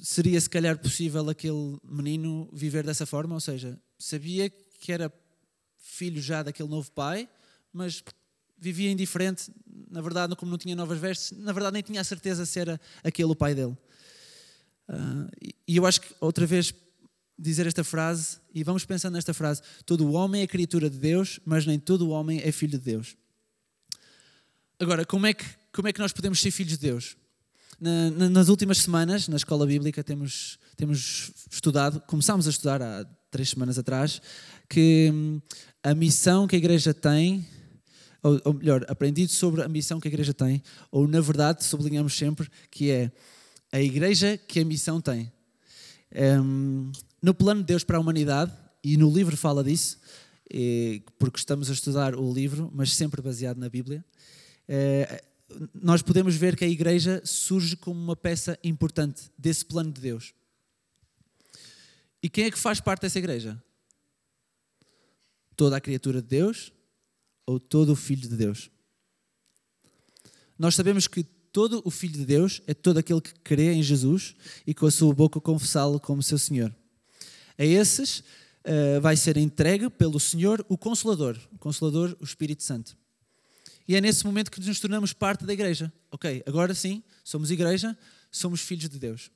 Seria 0.00 0.40
se 0.40 0.48
calhar 0.48 0.78
possível 0.78 1.28
aquele 1.28 1.76
menino 1.82 2.48
viver 2.52 2.84
dessa 2.84 3.04
forma? 3.04 3.34
Ou 3.34 3.40
seja, 3.40 3.80
sabia 3.98 4.48
que 4.48 4.92
era 4.92 5.12
filho 5.78 6.20
já 6.20 6.42
daquele 6.42 6.68
novo 6.68 6.90
pai, 6.92 7.28
mas 7.72 8.02
vivia 8.58 8.90
indiferente, 8.90 9.50
na 9.90 10.00
verdade, 10.00 10.34
como 10.36 10.50
não 10.50 10.58
tinha 10.58 10.74
novas 10.74 10.98
vestes, 10.98 11.38
na 11.38 11.52
verdade 11.52 11.74
nem 11.74 11.82
tinha 11.82 12.00
a 12.00 12.04
certeza 12.04 12.44
se 12.44 12.58
era 12.58 12.80
aquele 13.02 13.30
o 13.30 13.36
pai 13.36 13.54
dele. 13.54 13.76
Uh, 14.88 15.30
e 15.66 15.76
eu 15.76 15.86
acho 15.86 16.00
que, 16.00 16.14
outra 16.20 16.46
vez, 16.46 16.74
dizer 17.38 17.66
esta 17.66 17.84
frase, 17.84 18.38
e 18.52 18.64
vamos 18.64 18.84
pensando 18.84 19.14
nesta 19.14 19.32
frase: 19.32 19.62
todo 19.86 20.10
homem 20.12 20.42
é 20.42 20.46
criatura 20.46 20.90
de 20.90 20.98
Deus, 20.98 21.38
mas 21.44 21.66
nem 21.66 21.78
todo 21.78 22.08
homem 22.10 22.40
é 22.42 22.50
filho 22.50 22.72
de 22.72 22.84
Deus. 22.84 23.16
Agora, 24.80 25.04
como 25.04 25.26
é 25.26 25.34
que, 25.34 25.44
como 25.72 25.88
é 25.88 25.92
que 25.92 26.00
nós 26.00 26.12
podemos 26.12 26.40
ser 26.40 26.50
filhos 26.50 26.72
de 26.72 26.78
Deus? 26.78 27.16
Na, 27.80 28.10
na, 28.10 28.28
nas 28.28 28.48
últimas 28.48 28.78
semanas, 28.78 29.28
na 29.28 29.36
escola 29.36 29.66
bíblica, 29.66 30.02
temos, 30.02 30.58
temos 30.76 31.32
estudado, 31.50 32.00
começámos 32.02 32.46
a 32.46 32.50
estudar 32.50 32.82
há 32.82 33.04
três 33.30 33.50
semanas 33.50 33.78
atrás, 33.78 34.20
que 34.68 35.10
hum, 35.12 35.40
a 35.82 35.94
missão 35.94 36.46
que 36.46 36.56
a 36.56 36.58
igreja 36.58 36.92
tem, 36.92 37.46
ou, 38.22 38.40
ou 38.44 38.54
melhor, 38.54 38.84
aprendido 38.88 39.32
sobre 39.32 39.62
a 39.62 39.68
missão 39.68 40.00
que 40.00 40.08
a 40.08 40.10
igreja 40.10 40.34
tem, 40.34 40.62
ou 40.90 41.06
na 41.06 41.20
verdade 41.20 41.64
sublinhamos 41.64 42.16
sempre 42.16 42.48
que 42.70 42.90
é 42.90 43.10
a 43.70 43.80
igreja 43.80 44.36
que 44.36 44.60
a 44.60 44.64
missão 44.64 45.00
tem. 45.00 45.30
Um, 46.42 46.90
no 47.22 47.34
plano 47.34 47.60
de 47.60 47.66
Deus 47.66 47.84
para 47.84 47.98
a 47.98 48.00
humanidade, 48.00 48.52
e 48.82 48.96
no 48.96 49.12
livro 49.12 49.36
fala 49.36 49.62
disso, 49.62 49.98
porque 51.18 51.38
estamos 51.38 51.68
a 51.68 51.72
estudar 51.72 52.14
o 52.14 52.32
livro, 52.32 52.70
mas 52.72 52.94
sempre 52.94 53.20
baseado 53.20 53.58
na 53.58 53.68
Bíblia, 53.68 54.04
eh, 54.66 55.22
nós 55.74 56.02
podemos 56.02 56.34
ver 56.36 56.56
que 56.56 56.64
a 56.64 56.68
igreja 56.68 57.20
surge 57.24 57.76
como 57.76 58.00
uma 58.00 58.16
peça 58.16 58.58
importante 58.62 59.30
desse 59.36 59.64
plano 59.64 59.90
de 59.92 60.00
Deus. 60.00 60.32
E 62.28 62.30
quem 62.30 62.44
é 62.44 62.50
que 62.50 62.58
faz 62.58 62.78
parte 62.78 63.00
dessa 63.00 63.18
igreja? 63.18 63.58
Toda 65.56 65.78
a 65.78 65.80
criatura 65.80 66.20
de 66.20 66.28
Deus 66.28 66.70
ou 67.46 67.58
todo 67.58 67.92
o 67.92 67.96
filho 67.96 68.28
de 68.28 68.36
Deus? 68.36 68.70
Nós 70.58 70.74
sabemos 70.74 71.08
que 71.08 71.24
todo 71.24 71.80
o 71.86 71.90
filho 71.90 72.12
de 72.12 72.26
Deus 72.26 72.60
é 72.66 72.74
todo 72.74 72.98
aquele 72.98 73.22
que 73.22 73.32
crê 73.36 73.72
em 73.72 73.82
Jesus 73.82 74.36
e 74.66 74.74
com 74.74 74.84
a 74.84 74.90
sua 74.90 75.14
boca 75.14 75.40
confessá-lo 75.40 75.98
como 75.98 76.22
seu 76.22 76.38
Senhor. 76.38 76.76
A 77.56 77.64
esses 77.64 78.18
uh, 78.18 79.00
vai 79.00 79.16
ser 79.16 79.38
entregue 79.38 79.88
pelo 79.88 80.20
Senhor 80.20 80.62
o 80.68 80.76
Consolador, 80.76 81.34
o 81.50 81.56
Consolador, 81.56 82.14
o 82.20 82.24
Espírito 82.24 82.62
Santo. 82.62 82.94
E 83.88 83.96
é 83.96 84.02
nesse 84.02 84.26
momento 84.26 84.50
que 84.50 84.60
nos 84.60 84.78
tornamos 84.78 85.14
parte 85.14 85.46
da 85.46 85.54
igreja. 85.54 85.90
Ok, 86.10 86.42
agora 86.46 86.74
sim, 86.74 87.02
somos 87.24 87.50
igreja, 87.50 87.96
somos 88.30 88.60
filhos 88.60 88.90
de 88.90 88.98
Deus. 88.98 89.30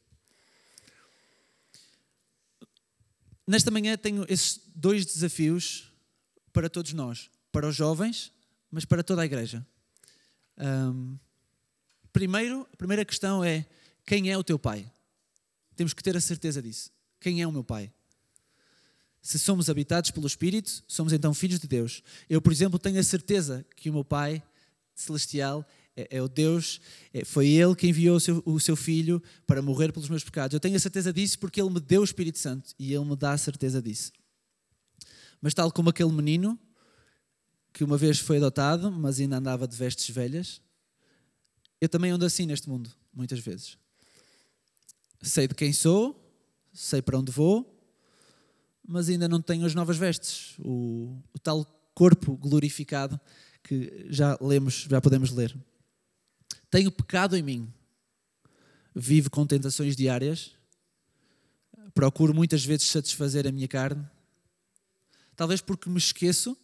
Nesta 3.47 3.71
manhã 3.71 3.97
tenho 3.97 4.25
esses 4.29 4.61
dois 4.75 5.05
desafios 5.05 5.93
para 6.53 6.71
todos 6.71 6.93
nós, 6.93 7.31
para 7.51 7.69
os 7.69 7.75
jovens, 7.75 8.33
mas 8.71 8.85
para 8.85 9.03
toda 9.03 9.23
a 9.23 9.25
igreja. 9.25 9.67
Um, 10.59 11.19
primeiro, 12.13 12.67
a 12.73 12.77
primeira 12.77 13.05
questão 13.05 13.43
é: 13.45 13.67
quem 14.07 14.31
é 14.31 14.39
o 14.39 14.45
teu 14.45 14.59
pai? 14.59 14.91
Temos 15.75 15.93
que 15.93 16.03
ter 16.03 16.17
a 16.17 16.21
certeza 16.21 16.63
disso. 16.63 16.91
Quem 17.19 17.43
é 17.43 17.47
o 17.47 17.53
meu 17.53 17.65
pai? 17.65 17.93
Se 19.23 19.39
somos 19.39 19.71
habitados 19.71 20.11
pelo 20.11 20.27
Espírito, 20.27 20.83
somos 20.89 21.13
então 21.13 21.33
filhos 21.33 21.61
de 21.61 21.69
Deus. 21.69 22.03
Eu, 22.29 22.43
por 22.43 22.53
exemplo, 22.53 22.79
tenho 22.79 22.99
a 22.99 23.05
certeza 23.05 23.65
que 23.77 23.89
o 23.89 23.93
meu 23.93 24.05
Pai 24.05 24.43
celestial 24.97 25.65
é, 25.97 26.17
é 26.17 26.23
o 26.23 26.29
Deus, 26.29 26.81
é, 27.13 27.25
foi 27.25 27.49
Ele 27.49 27.75
que 27.75 27.87
enviou 27.87 28.17
o 28.17 28.21
seu, 28.21 28.43
o 28.45 28.59
seu, 28.59 28.77
Filho 28.77 29.23
para 29.47 29.61
morrer 29.61 29.93
pelos 29.93 30.09
meus 30.09 30.25
pecados. 30.25 30.55
Eu 30.55 30.61
tenho 30.61 30.77
a 30.77 30.81
certeza 30.81 31.13
disso 31.13 31.39
porque 31.39 31.61
Ele 31.61 31.71
me 31.71 31.81
deu 31.81 32.01
o 32.01 32.05
Espírito 32.05 32.39
Santo 32.39 32.75
e 32.79 32.93
Ele 32.93 33.05
me 33.05 33.17
dá 33.17 33.33
a 33.33 33.39
certeza 33.39 33.81
disso. 33.83 34.13
Mas, 35.41 35.55
tal 35.55 35.71
como 35.73 35.91
aquele 35.91 36.13
menino 36.13 36.59
que 37.73 37.83
uma 37.83 37.97
vez 37.97 38.19
foi 38.19 38.37
adotado, 38.37 38.91
mas 38.93 39.19
ainda 39.19 39.39
andava 39.39 39.67
de 39.67 39.77
vestes 39.77 40.15
velhas, 40.15 40.61
eu 41.81 41.89
também 41.89 42.11
ando 42.11 42.25
assim 42.25 42.47
neste 42.47 42.69
mundo, 42.69 42.91
muitas 43.13 43.41
vezes. 43.41 43.79
Sei 45.23 45.49
de 45.49 45.55
quem 45.55 45.73
sou, 45.73 46.19
sei 46.73 47.01
para 47.01 47.19
onde 47.19 47.33
vou, 47.33 47.69
mas 48.87 49.09
ainda 49.09 49.29
não 49.29 49.41
tenho 49.41 49.65
as 49.65 49.75
novas 49.75 49.97
vestes, 49.97 50.55
o, 50.59 51.19
o 51.33 51.39
tal 51.39 51.65
corpo 51.95 52.37
glorificado 52.37 53.21
que 53.63 54.07
já 54.11 54.37
lemos, 54.41 54.87
já 54.89 55.01
podemos 55.01 55.31
ler. 55.31 55.57
Tenho 56.73 56.91
pecado 56.91 57.37
em 57.37 57.43
mim, 57.43 57.71
vivo 58.95 59.31
com 59.31 59.47
tentações 59.47 59.95
diárias, 59.95 60.53
procuro 61.93 62.33
muitas 62.33 62.65
vezes 62.65 62.87
satisfazer 62.89 63.47
a 63.47 63.53
minha 63.53 63.69
carne, 63.69 64.09
talvez 65.37 65.61
porque 65.61 65.91
me 65.91 65.99
esqueço 65.99 66.57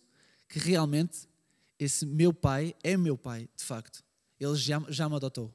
que 0.49 0.59
realmente 0.59 1.29
esse 1.79 2.07
meu 2.07 2.33
pai 2.33 2.75
é 2.83 2.97
meu 2.97 3.19
pai, 3.19 3.51
de 3.55 3.63
facto. 3.63 4.03
Ele 4.41 4.57
já, 4.57 4.83
já 4.89 5.07
me 5.11 5.15
adotou. 5.15 5.55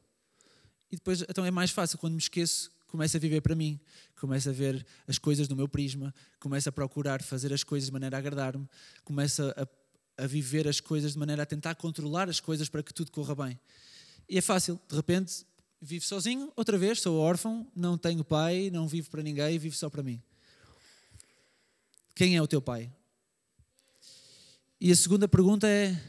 E 0.92 0.98
depois, 0.98 1.24
então 1.24 1.44
é 1.44 1.50
mais 1.50 1.72
fácil 1.72 1.98
quando 1.98 2.14
me 2.14 2.20
esqueço 2.20 2.72
começo 2.86 3.18
a 3.18 3.20
viver 3.20 3.42
para 3.42 3.56
mim, 3.56 3.80
começo 4.20 4.48
a 4.50 4.52
ver 4.52 4.86
as 5.08 5.18
coisas 5.18 5.48
do 5.48 5.56
meu 5.56 5.68
prisma, 5.68 6.14
começo 6.40 6.70
a 6.70 6.72
procurar 6.72 7.24
fazer 7.24 7.52
as 7.52 7.64
coisas 7.64 7.88
de 7.88 7.92
maneira 7.92 8.18
a 8.18 8.20
agradar-me, 8.20 8.70
começo 9.04 9.42
a, 9.42 9.68
a 10.16 10.28
viver 10.28 10.68
as 10.68 10.80
coisas 10.80 11.14
de 11.14 11.18
maneira 11.18 11.42
a 11.42 11.46
tentar 11.48 11.74
controlar 11.74 12.30
as 12.30 12.40
coisas 12.40 12.70
para 12.70 12.84
que 12.84 12.94
tudo 12.94 13.10
corra 13.10 13.34
bem. 13.34 13.60
E 14.28 14.38
é 14.38 14.42
fácil, 14.42 14.80
de 14.88 14.96
repente 14.96 15.46
vivo 15.82 16.06
sozinho, 16.06 16.52
outra 16.56 16.78
vez, 16.78 17.02
sou 17.02 17.20
órfão, 17.20 17.70
não 17.76 17.98
tenho 17.98 18.24
pai, 18.24 18.70
não 18.72 18.88
vivo 18.88 19.10
para 19.10 19.22
ninguém, 19.22 19.60
vivo 19.60 19.76
só 19.76 19.90
para 19.90 20.02
mim. 20.02 20.22
Quem 22.16 22.38
é 22.38 22.42
o 22.42 22.48
teu 22.48 22.62
pai? 22.62 22.90
E 24.80 24.92
a 24.92 24.96
segunda 24.96 25.28
pergunta 25.28 25.68
é, 25.68 26.02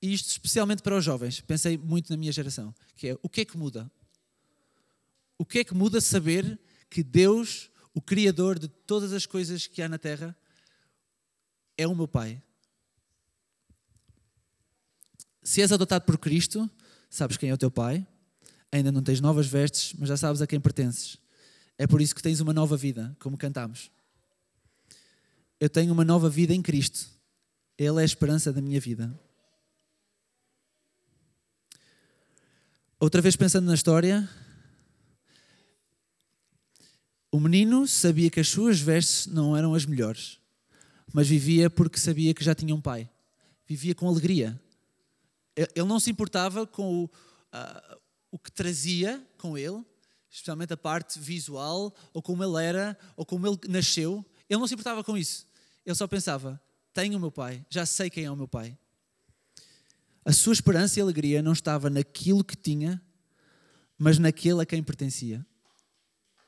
isto 0.00 0.30
especialmente 0.30 0.82
para 0.82 0.96
os 0.96 1.04
jovens, 1.04 1.40
pensei 1.40 1.76
muito 1.76 2.10
na 2.10 2.16
minha 2.16 2.32
geração, 2.32 2.74
que 2.96 3.08
é 3.08 3.18
o 3.22 3.28
que 3.28 3.42
é 3.42 3.44
que 3.44 3.56
muda? 3.56 3.90
o 5.38 5.44
que 5.44 5.60
é 5.60 5.64
que 5.64 5.74
muda 5.74 6.00
saber 6.00 6.58
que 6.88 7.02
Deus, 7.02 7.70
o 7.94 8.00
Criador 8.00 8.58
de 8.58 8.68
todas 8.68 9.12
as 9.12 9.26
coisas 9.26 9.66
que 9.66 9.82
há 9.82 9.88
na 9.88 9.98
terra, 9.98 10.36
é 11.76 11.86
o 11.86 11.94
meu 11.94 12.08
Pai? 12.08 12.42
Se 15.42 15.60
és 15.60 15.70
adotado 15.70 16.04
por 16.04 16.18
Cristo, 16.18 16.68
sabes 17.08 17.36
quem 17.36 17.50
é 17.50 17.54
o 17.54 17.58
teu 17.58 17.70
Pai, 17.70 18.06
ainda 18.70 18.92
não 18.92 19.02
tens 19.02 19.20
novas 19.20 19.46
vestes, 19.46 19.94
mas 19.98 20.08
já 20.08 20.16
sabes 20.16 20.42
a 20.42 20.46
quem 20.46 20.60
pertences. 20.60 21.18
É 21.78 21.86
por 21.86 22.00
isso 22.00 22.14
que 22.14 22.22
tens 22.22 22.40
uma 22.40 22.52
nova 22.52 22.76
vida, 22.76 23.16
como 23.20 23.36
cantamos. 23.36 23.90
Eu 25.58 25.68
tenho 25.68 25.92
uma 25.92 26.04
nova 26.04 26.28
vida 26.28 26.54
em 26.54 26.62
Cristo. 26.62 27.06
Ele 27.78 27.98
é 27.98 28.02
a 28.02 28.04
esperança 28.04 28.52
da 28.52 28.60
minha 28.60 28.80
vida. 28.80 29.18
Outra 32.98 33.20
vez 33.20 33.36
pensando 33.36 33.66
na 33.66 33.74
história, 33.74 34.28
o 37.30 37.38
menino 37.38 37.86
sabia 37.86 38.30
que 38.30 38.40
as 38.40 38.48
suas 38.48 38.80
vestes 38.80 39.26
não 39.26 39.54
eram 39.54 39.74
as 39.74 39.84
melhores, 39.84 40.38
mas 41.12 41.28
vivia 41.28 41.68
porque 41.68 41.98
sabia 41.98 42.32
que 42.32 42.42
já 42.42 42.54
tinha 42.54 42.74
um 42.74 42.80
pai. 42.80 43.08
Vivia 43.66 43.94
com 43.94 44.08
alegria. 44.08 44.58
Ele 45.56 45.86
não 45.86 45.98
se 45.98 46.10
importava 46.10 46.66
com 46.66 47.02
o, 47.02 47.04
uh, 47.04 47.98
o 48.30 48.38
que 48.38 48.52
trazia 48.52 49.26
com 49.38 49.56
ele, 49.56 49.82
especialmente 50.30 50.72
a 50.72 50.76
parte 50.76 51.18
visual, 51.18 51.94
ou 52.12 52.20
como 52.20 52.44
ele 52.44 52.62
era, 52.62 52.96
ou 53.16 53.24
como 53.24 53.46
ele 53.46 53.58
nasceu. 53.68 54.24
Ele 54.48 54.60
não 54.60 54.68
se 54.68 54.74
importava 54.74 55.02
com 55.02 55.16
isso. 55.16 55.46
Ele 55.84 55.94
só 55.94 56.06
pensava: 56.06 56.60
tenho 56.92 57.16
o 57.16 57.20
meu 57.20 57.32
pai, 57.32 57.64
já 57.70 57.86
sei 57.86 58.10
quem 58.10 58.24
é 58.24 58.30
o 58.30 58.36
meu 58.36 58.46
pai. 58.46 58.76
A 60.24 60.32
sua 60.32 60.52
esperança 60.52 60.98
e 60.98 61.02
alegria 61.02 61.40
não 61.40 61.52
estava 61.52 61.88
naquilo 61.88 62.44
que 62.44 62.56
tinha, 62.56 63.00
mas 63.96 64.18
naquele 64.18 64.60
a 64.60 64.66
quem 64.66 64.82
pertencia. 64.82 65.46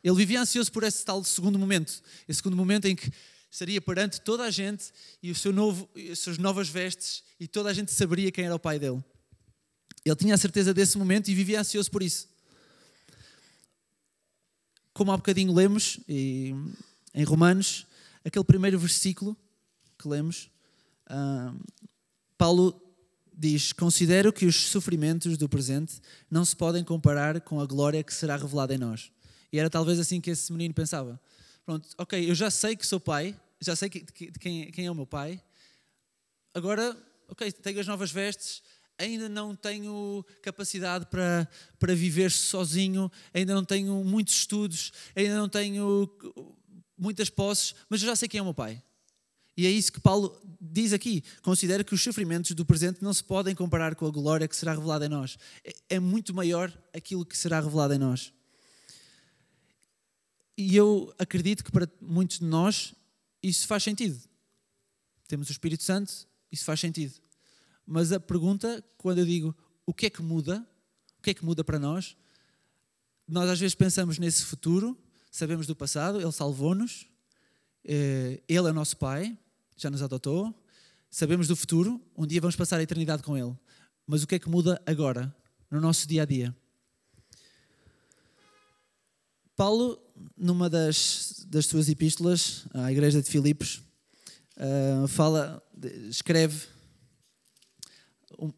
Ele 0.03 0.17
vivia 0.17 0.41
ansioso 0.41 0.71
por 0.71 0.83
esse 0.83 1.05
tal 1.05 1.23
segundo 1.25 1.59
momento, 1.59 2.03
esse 2.29 2.38
segundo 2.38 2.57
momento 2.57 2.87
em 2.87 2.95
que 2.95 3.11
estaria 3.50 3.81
perante 3.81 4.21
toda 4.21 4.45
a 4.45 4.50
gente 4.50 4.93
e 5.23 5.31
o 5.31 5.35
seu 5.35 5.52
novo, 5.52 5.88
as 6.11 6.19
suas 6.19 6.38
novas 6.38 6.69
vestes 6.69 7.23
e 7.40 7.47
toda 7.47 7.71
a 7.71 7.75
gente 7.75 7.93
saberia 7.93 8.31
quem 8.31 8.45
era 8.45 8.55
o 8.55 8.59
pai 8.59 8.78
dele. 8.78 9.02
Ele 10.05 10.17
tinha 10.17 10.35
a 10.35 10.38
certeza 10.38 10.73
desse 10.73 10.97
momento 10.97 11.28
e 11.28 11.35
vivia 11.35 11.61
ansioso 11.61 11.90
por 11.90 12.02
isso. 12.02 12.28
como 14.93 15.12
há 15.12 15.17
bocadinho 15.17 15.52
lemos 15.52 16.00
e, 16.09 16.52
em 17.14 17.23
Romanos, 17.23 17.87
aquele 18.25 18.45
primeiro 18.45 18.78
versículo 18.78 19.37
que 19.97 20.09
lemos, 20.09 20.50
uh, 21.09 21.57
Paulo 22.37 22.81
diz: 23.33 23.73
Considero 23.73 24.33
que 24.33 24.45
os 24.45 24.57
sofrimentos 24.57 25.37
do 25.37 25.49
presente 25.49 26.00
não 26.31 26.45
se 26.45 26.57
podem 26.57 26.83
comparar 26.83 27.40
com 27.40 27.61
a 27.61 27.67
glória 27.67 28.02
que 28.02 28.12
será 28.12 28.37
revelada 28.37 28.75
em 28.75 28.78
nós. 28.78 29.12
E 29.52 29.59
era 29.59 29.71
talvez 29.71 29.99
assim 30.00 30.21
que 30.21 30.31
esse 30.31 30.52
menino 30.52 30.75
pensava: 30.75 31.21
Pronto, 31.68 31.87
ok, 31.98 32.30
eu 32.30 32.34
já 32.34 32.50
sei 32.50 32.75
que 32.75 32.87
sou 32.87 32.98
pai, 32.98 33.38
já 33.60 33.76
sei 33.76 33.90
que, 33.90 34.00
que, 34.00 34.32
quem, 34.32 34.70
quem 34.70 34.87
é 34.87 34.90
o 34.90 34.94
meu 34.94 35.04
pai, 35.04 35.38
agora, 36.54 36.96
ok, 37.28 37.52
tenho 37.52 37.78
as 37.78 37.87
novas 37.87 38.10
vestes, 38.10 38.62
ainda 38.96 39.28
não 39.28 39.54
tenho 39.54 40.25
capacidade 40.40 41.04
para, 41.10 41.46
para 41.78 41.94
viver 41.94 42.30
sozinho, 42.30 43.12
ainda 43.34 43.54
não 43.54 43.66
tenho 43.66 44.02
muitos 44.02 44.37
estudos, 44.37 44.92
ainda 45.14 45.37
não 45.37 45.46
tenho 45.46 46.10
muitas 46.96 47.28
posses, 47.28 47.75
mas 47.90 48.00
eu 48.00 48.08
já 48.08 48.16
sei 48.16 48.28
quem 48.28 48.38
é 48.38 48.40
o 48.40 48.46
meu 48.46 48.54
pai. 48.54 48.82
E 49.54 49.66
é 49.66 49.70
isso 49.70 49.92
que 49.92 50.00
Paulo 50.00 50.40
diz 50.58 50.94
aqui. 50.94 51.22
Considera 51.42 51.84
que 51.84 51.92
os 51.92 52.02
sofrimentos 52.02 52.52
do 52.52 52.64
presente 52.64 53.02
não 53.02 53.12
se 53.12 53.22
podem 53.22 53.54
comparar 53.54 53.94
com 53.94 54.06
a 54.06 54.10
glória 54.10 54.48
que 54.48 54.56
será 54.56 54.72
revelada 54.72 55.04
em 55.04 55.10
nós. 55.10 55.37
É, 55.62 55.96
é 55.96 56.00
muito 56.00 56.32
maior 56.32 56.72
aquilo 56.94 57.26
que 57.26 57.37
será 57.37 57.60
revelado 57.60 57.92
em 57.92 57.98
nós. 57.98 58.32
E 60.61 60.75
eu 60.75 61.15
acredito 61.17 61.62
que 61.62 61.71
para 61.71 61.88
muitos 62.00 62.41
de 62.41 62.45
nós 62.45 62.93
isso 63.41 63.65
faz 63.69 63.85
sentido. 63.85 64.21
Temos 65.29 65.49
o 65.49 65.53
Espírito 65.53 65.85
Santo, 65.85 66.27
isso 66.50 66.65
faz 66.65 66.81
sentido. 66.81 67.15
Mas 67.87 68.11
a 68.11 68.19
pergunta, 68.19 68.85
quando 68.97 69.19
eu 69.19 69.25
digo 69.25 69.57
o 69.87 69.95
que 69.95 70.07
é 70.07 70.11
que 70.11 70.21
muda, 70.21 70.67
o 71.17 71.23
que 71.23 71.31
é 71.31 71.35
que 71.35 71.45
muda 71.45 71.62
para 71.62 71.79
nós, 71.79 72.17
nós 73.27 73.49
às 73.49 73.61
vezes 73.61 73.77
pensamos 73.77 74.19
nesse 74.19 74.45
futuro, 74.45 74.99
sabemos 75.31 75.65
do 75.65 75.77
passado, 75.77 76.21
Ele 76.21 76.33
salvou-nos, 76.33 77.07
eh, 77.85 78.43
Ele 78.49 78.67
é 78.67 78.71
o 78.73 78.75
nosso 78.75 78.97
Pai, 78.97 79.38
já 79.77 79.88
nos 79.88 80.03
adotou. 80.03 80.53
Sabemos 81.09 81.47
do 81.47 81.55
futuro, 81.55 82.03
um 82.17 82.27
dia 82.27 82.41
vamos 82.41 82.57
passar 82.57 82.81
a 82.81 82.83
eternidade 82.83 83.23
com 83.23 83.38
Ele. 83.38 83.57
Mas 84.05 84.25
o 84.25 84.27
que 84.27 84.35
é 84.35 84.38
que 84.41 84.49
muda 84.49 84.83
agora, 84.85 85.33
no 85.71 85.81
nosso 85.81 86.09
dia 86.09 86.23
a 86.23 86.27
dia? 86.27 86.57
Paulo, 89.55 90.00
numa 90.37 90.68
das, 90.68 91.44
das 91.48 91.66
suas 91.66 91.88
epístolas 91.88 92.64
à 92.72 92.90
igreja 92.90 93.20
de 93.22 93.28
Filipos, 93.28 93.82
uh, 94.56 95.08
fala, 95.08 95.62
escreve. 96.08 96.66
Um, 98.38 98.52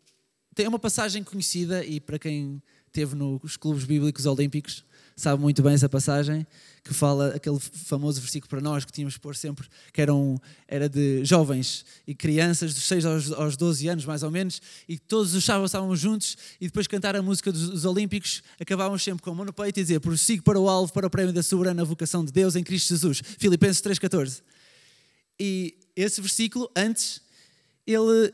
tem 0.55 0.67
uma 0.67 0.79
passagem 0.79 1.23
conhecida 1.23 1.85
e 1.85 2.01
para 2.01 2.19
quem 2.19 2.63
teve 2.93 3.15
nos 3.15 3.57
clubes 3.57 3.85
bíblicos 3.85 4.27
olímpicos 4.27 4.85
sabe 5.21 5.43
muito 5.43 5.63
bem 5.63 5.75
essa 5.75 5.89
passagem, 5.89 6.47
que 6.83 6.95
fala 6.95 7.35
aquele 7.35 7.59
famoso 7.61 8.21
versículo 8.21 8.49
para 8.49 8.61
nós 8.61 8.85
que 8.87 8.91
tínhamos 8.93 9.19
pôr 9.19 9.37
sempre, 9.37 9.69
que 9.93 10.01
eram, 10.01 10.41
era 10.67 10.89
de 10.89 11.23
jovens 11.25 11.85
e 12.07 12.15
crianças 12.15 12.73
dos 12.73 12.85
6 12.85 13.05
aos, 13.05 13.33
aos 13.33 13.57
12 13.57 13.87
anos, 13.89 14.05
mais 14.07 14.23
ou 14.23 14.31
menos, 14.31 14.63
e 14.89 14.99
todos 14.99 15.35
os 15.35 15.45
sábados 15.45 15.71
estavam 15.71 15.95
juntos 15.95 16.39
e 16.59 16.67
depois 16.67 16.87
cantar 16.87 17.15
a 17.15 17.21
música 17.21 17.53
dos, 17.53 17.69
dos 17.69 17.85
Olímpicos, 17.85 18.43
acabávamos 18.59 19.03
sempre 19.03 19.23
com 19.23 19.31
a 19.31 19.35
mão 19.35 19.45
no 19.45 19.53
peito 19.53 19.79
e 19.79 19.83
dizer, 19.83 20.01
prossigo 20.01 20.43
para 20.43 20.59
o 20.59 20.69
alvo, 20.69 20.91
para 20.93 21.07
o 21.07 21.11
prémio 21.11 21.35
da 21.35 21.43
soberana 21.43 21.85
vocação 21.85 22.25
de 22.25 22.33
Deus 22.33 22.57
em 22.57 22.65
Cristo 22.65 22.89
Jesus. 22.89 23.23
Filipenses 23.39 23.83
3,14. 23.83 24.41
E 25.39 25.77
esse 25.95 26.21
versículo, 26.21 26.71
antes, 26.75 27.21
ele, 27.87 28.33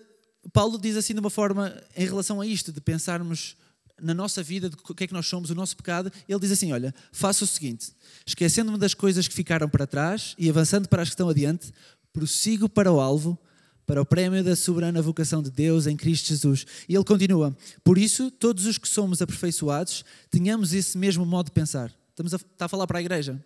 Paulo 0.53 0.79
diz 0.79 0.97
assim 0.97 1.15
de 1.15 1.21
uma 1.21 1.31
forma, 1.31 1.77
em 1.97 2.07
relação 2.07 2.41
a 2.41 2.47
isto, 2.47 2.71
de 2.71 2.81
pensarmos 2.81 3.57
na 4.01 4.13
nossa 4.13 4.43
vida, 4.43 4.69
do 4.69 4.77
que 4.77 5.05
é 5.05 5.07
que 5.07 5.13
nós 5.13 5.27
somos, 5.27 5.51
o 5.51 5.55
nosso 5.55 5.77
pecado, 5.77 6.13
ele 6.29 6.39
diz 6.39 6.51
assim: 6.51 6.73
Olha, 6.73 6.95
faça 7.13 7.45
o 7.45 7.47
seguinte, 7.47 7.93
esquecendo-me 8.27 8.79
das 8.79 8.95
coisas 8.95 9.27
que 9.27 9.35
ficaram 9.35 9.69
para 9.69 9.87
trás 9.87 10.35
e 10.39 10.49
avançando 10.51 10.89
para 10.89 11.03
as 11.03 11.09
que 11.09 11.15
estão 11.15 11.29
adiante, 11.29 11.73
prossigo 12.13 12.69
para 12.69 12.93
o 12.93 13.01
alvo, 13.01 13.39
para 13.87 14.03
o 14.03 14.07
prémio 14.07 14.43
da 14.43 14.57
soberana 14.57 15.01
vocação 15.01 15.43
de 15.43 15.51
Deus 15.51 15.87
em 15.87 15.97
Cristo 15.97 16.29
Jesus. 16.29 16.67
E 16.89 16.95
ele 16.95 17.05
continua: 17.05 17.57
Por 17.83 17.97
isso, 17.97 18.31
todos 18.31 18.67
os 18.67 18.77
que 18.77 18.89
somos 18.89 19.23
aperfeiçoados, 19.23 20.05
tenhamos 20.31 20.75
esse 20.75 20.99
mesmo 20.99 21.25
modo 21.25 21.47
de 21.47 21.53
pensar. 21.53 21.93
Estamos 22.11 22.35
a, 22.35 22.37
está 22.37 22.67
a 22.67 22.69
falar 22.69 22.87
para 22.87 22.99
a 22.99 23.03
igreja. 23.03 23.43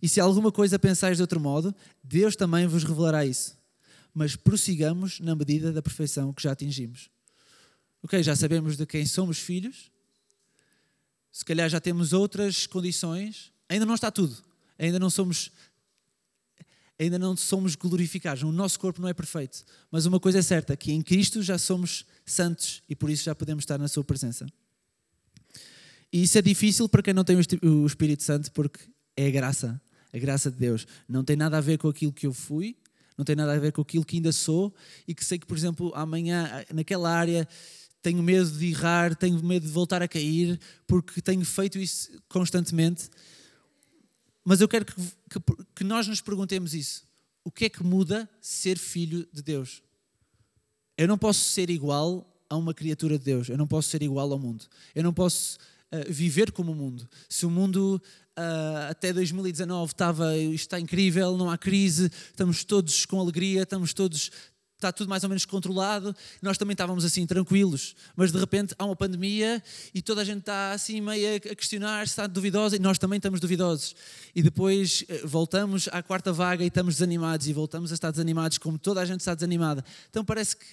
E 0.00 0.08
se 0.08 0.20
alguma 0.20 0.52
coisa 0.52 0.78
pensais 0.78 1.16
de 1.16 1.22
outro 1.22 1.40
modo, 1.40 1.74
Deus 2.02 2.36
também 2.36 2.66
vos 2.66 2.84
revelará 2.84 3.24
isso. 3.24 3.56
Mas 4.14 4.36
prossigamos 4.36 5.20
na 5.20 5.34
medida 5.34 5.72
da 5.72 5.82
perfeição 5.82 6.32
que 6.32 6.42
já 6.42 6.52
atingimos. 6.52 7.10
Ok, 8.02 8.22
já 8.22 8.36
sabemos 8.36 8.76
de 8.76 8.86
quem 8.86 9.04
somos 9.06 9.38
filhos, 9.38 9.90
se 11.32 11.44
calhar 11.44 11.68
já 11.68 11.80
temos 11.80 12.12
outras 12.12 12.66
condições, 12.66 13.52
ainda 13.68 13.84
não 13.84 13.94
está 13.94 14.10
tudo, 14.10 14.36
ainda 14.78 14.98
não 14.98 15.10
somos 15.10 15.50
ainda 16.98 17.18
não 17.18 17.36
somos 17.36 17.76
glorificados, 17.76 18.42
o 18.42 18.50
nosso 18.50 18.78
corpo 18.80 19.00
não 19.00 19.08
é 19.08 19.14
perfeito, 19.14 19.64
mas 19.90 20.04
uma 20.04 20.18
coisa 20.18 20.38
é 20.38 20.42
certa, 20.42 20.76
que 20.76 20.90
em 20.90 21.00
Cristo 21.00 21.42
já 21.42 21.56
somos 21.56 22.04
santos 22.26 22.82
e 22.88 22.96
por 22.96 23.08
isso 23.08 23.24
já 23.24 23.34
podemos 23.34 23.62
estar 23.62 23.78
na 23.78 23.86
sua 23.86 24.02
presença. 24.02 24.46
E 26.12 26.22
isso 26.22 26.36
é 26.38 26.42
difícil 26.42 26.88
para 26.88 27.02
quem 27.02 27.14
não 27.14 27.22
tem 27.22 27.36
o 27.36 27.86
Espírito 27.86 28.22
Santo, 28.22 28.50
porque 28.52 28.80
é 29.16 29.28
a 29.28 29.30
graça, 29.30 29.80
a 30.12 30.18
graça 30.18 30.50
de 30.50 30.56
Deus. 30.56 30.86
Não 31.08 31.22
tem 31.22 31.36
nada 31.36 31.58
a 31.58 31.60
ver 31.60 31.78
com 31.78 31.88
aquilo 31.88 32.12
que 32.12 32.26
eu 32.26 32.32
fui, 32.32 32.76
não 33.16 33.24
tem 33.24 33.36
nada 33.36 33.52
a 33.52 33.58
ver 33.58 33.72
com 33.72 33.82
aquilo 33.82 34.04
que 34.04 34.16
ainda 34.16 34.32
sou 34.32 34.74
e 35.06 35.14
que 35.14 35.24
sei 35.24 35.38
que, 35.38 35.46
por 35.46 35.56
exemplo, 35.56 35.92
amanhã, 35.94 36.64
naquela 36.72 37.10
área, 37.10 37.46
tenho 38.02 38.22
medo 38.22 38.50
de 38.50 38.66
errar, 38.66 39.14
tenho 39.14 39.42
medo 39.42 39.66
de 39.66 39.72
voltar 39.72 40.02
a 40.02 40.08
cair, 40.08 40.58
porque 40.86 41.20
tenho 41.20 41.44
feito 41.44 41.78
isso 41.78 42.10
constantemente. 42.28 43.08
Mas 44.44 44.60
eu 44.60 44.68
quero 44.68 44.86
que, 44.86 44.94
que, 44.94 45.40
que, 45.76 45.84
nós 45.84 46.06
nos 46.06 46.20
perguntemos 46.20 46.74
isso. 46.74 47.04
O 47.44 47.50
que 47.50 47.66
é 47.66 47.68
que 47.68 47.82
muda 47.82 48.28
ser 48.40 48.78
filho 48.78 49.28
de 49.32 49.42
Deus? 49.42 49.82
Eu 50.96 51.06
não 51.06 51.18
posso 51.18 51.40
ser 51.40 51.70
igual 51.70 52.26
a 52.48 52.56
uma 52.56 52.72
criatura 52.72 53.18
de 53.18 53.24
Deus. 53.24 53.48
Eu 53.48 53.58
não 53.58 53.66
posso 53.66 53.88
ser 53.88 54.02
igual 54.02 54.32
ao 54.32 54.38
mundo. 54.38 54.64
Eu 54.94 55.02
não 55.02 55.12
posso 55.12 55.58
uh, 55.92 56.10
viver 56.12 56.50
como 56.50 56.72
o 56.72 56.74
mundo. 56.74 57.08
Se 57.28 57.44
o 57.44 57.50
mundo 57.50 58.00
uh, 58.38 58.90
até 58.90 59.12
2019 59.12 59.92
estava, 59.92 60.36
está 60.36 60.80
incrível, 60.80 61.36
não 61.36 61.50
há 61.50 61.58
crise, 61.58 62.10
estamos 62.30 62.64
todos 62.64 63.04
com 63.04 63.20
alegria, 63.20 63.62
estamos 63.62 63.92
todos 63.92 64.30
está 64.78 64.92
tudo 64.92 65.08
mais 65.08 65.24
ou 65.24 65.28
menos 65.28 65.44
controlado, 65.44 66.14
nós 66.40 66.56
também 66.56 66.72
estávamos 66.72 67.04
assim 67.04 67.26
tranquilos, 67.26 67.96
mas 68.14 68.30
de 68.30 68.38
repente 68.38 68.74
há 68.78 68.84
uma 68.84 68.94
pandemia 68.94 69.62
e 69.92 70.00
toda 70.00 70.22
a 70.22 70.24
gente 70.24 70.38
está 70.38 70.72
assim 70.72 71.00
meio 71.00 71.36
a 71.36 71.40
questionar 71.40 72.06
se 72.06 72.12
está 72.12 72.26
duvidosa 72.28 72.76
e 72.76 72.78
nós 72.78 72.96
também 72.96 73.16
estamos 73.16 73.40
duvidosos. 73.40 73.96
E 74.34 74.42
depois 74.42 75.04
eh, 75.08 75.22
voltamos 75.24 75.88
à 75.88 76.00
quarta 76.00 76.32
vaga 76.32 76.62
e 76.62 76.68
estamos 76.68 76.94
desanimados 76.94 77.48
e 77.48 77.52
voltamos 77.52 77.90
a 77.90 77.94
estar 77.94 78.12
desanimados 78.12 78.56
como 78.58 78.78
toda 78.78 79.00
a 79.00 79.04
gente 79.04 79.20
está 79.20 79.34
desanimada. 79.34 79.84
Então 80.08 80.24
parece 80.24 80.56
que 80.56 80.64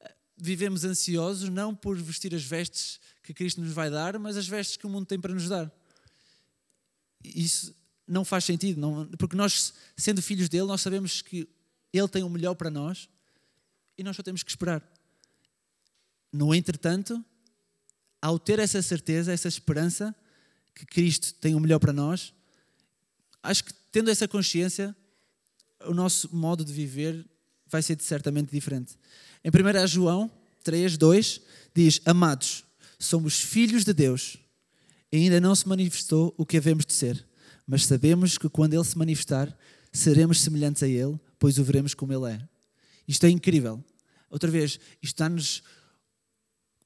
eh, 0.00 0.14
vivemos 0.36 0.84
ansiosos 0.84 1.48
não 1.48 1.74
por 1.74 1.96
vestir 1.96 2.32
as 2.36 2.44
vestes 2.44 3.00
que 3.24 3.34
Cristo 3.34 3.60
nos 3.60 3.72
vai 3.72 3.90
dar, 3.90 4.18
mas 4.20 4.36
as 4.36 4.46
vestes 4.46 4.76
que 4.76 4.86
o 4.86 4.88
mundo 4.88 5.04
tem 5.04 5.18
para 5.18 5.34
nos 5.34 5.48
dar. 5.48 5.70
Isso 7.24 7.74
não 8.06 8.24
faz 8.24 8.44
sentido, 8.44 8.80
não, 8.80 9.04
porque 9.18 9.36
nós, 9.36 9.74
sendo 9.96 10.22
filhos 10.22 10.48
dele, 10.48 10.66
nós 10.66 10.80
sabemos 10.80 11.20
que 11.20 11.46
ele 11.92 12.08
tem 12.08 12.22
o 12.22 12.30
melhor 12.30 12.54
para 12.54 12.70
nós 12.70 13.08
e 13.98 14.04
nós 14.04 14.16
só 14.16 14.22
temos 14.22 14.44
que 14.44 14.50
esperar. 14.50 14.82
No 16.32 16.54
entretanto, 16.54 17.22
ao 18.22 18.38
ter 18.38 18.60
essa 18.60 18.80
certeza, 18.80 19.32
essa 19.32 19.48
esperança 19.48 20.14
que 20.74 20.86
Cristo 20.86 21.34
tem 21.34 21.54
o 21.56 21.60
melhor 21.60 21.80
para 21.80 21.92
nós, 21.92 22.32
acho 23.42 23.64
que 23.64 23.72
tendo 23.90 24.10
essa 24.10 24.28
consciência, 24.28 24.94
o 25.84 25.92
nosso 25.92 26.34
modo 26.34 26.64
de 26.64 26.72
viver 26.72 27.26
vai 27.66 27.82
ser 27.82 28.00
certamente 28.00 28.50
diferente. 28.50 28.96
Em 29.44 29.50
1 29.50 29.86
João 29.86 30.30
3, 30.62 30.96
2, 30.96 31.40
diz: 31.74 32.00
Amados, 32.04 32.64
somos 32.98 33.40
filhos 33.40 33.84
de 33.84 33.92
Deus 33.92 34.38
e 35.10 35.16
ainda 35.16 35.40
não 35.40 35.54
se 35.54 35.66
manifestou 35.66 36.34
o 36.36 36.44
que 36.44 36.56
havemos 36.56 36.84
de 36.84 36.92
ser, 36.92 37.26
mas 37.66 37.86
sabemos 37.86 38.38
que 38.38 38.48
quando 38.48 38.74
Ele 38.74 38.84
se 38.84 38.96
manifestar, 38.96 39.56
seremos 39.92 40.40
semelhantes 40.40 40.82
a 40.82 40.88
Ele, 40.88 41.18
pois 41.38 41.58
o 41.58 41.64
veremos 41.64 41.94
como 41.94 42.12
Ele 42.12 42.34
é. 42.34 42.57
Isto 43.08 43.24
é 43.24 43.30
incrível. 43.30 43.82
Outra 44.28 44.50
vez, 44.50 44.78
isto 45.02 45.16
dá-nos. 45.16 45.62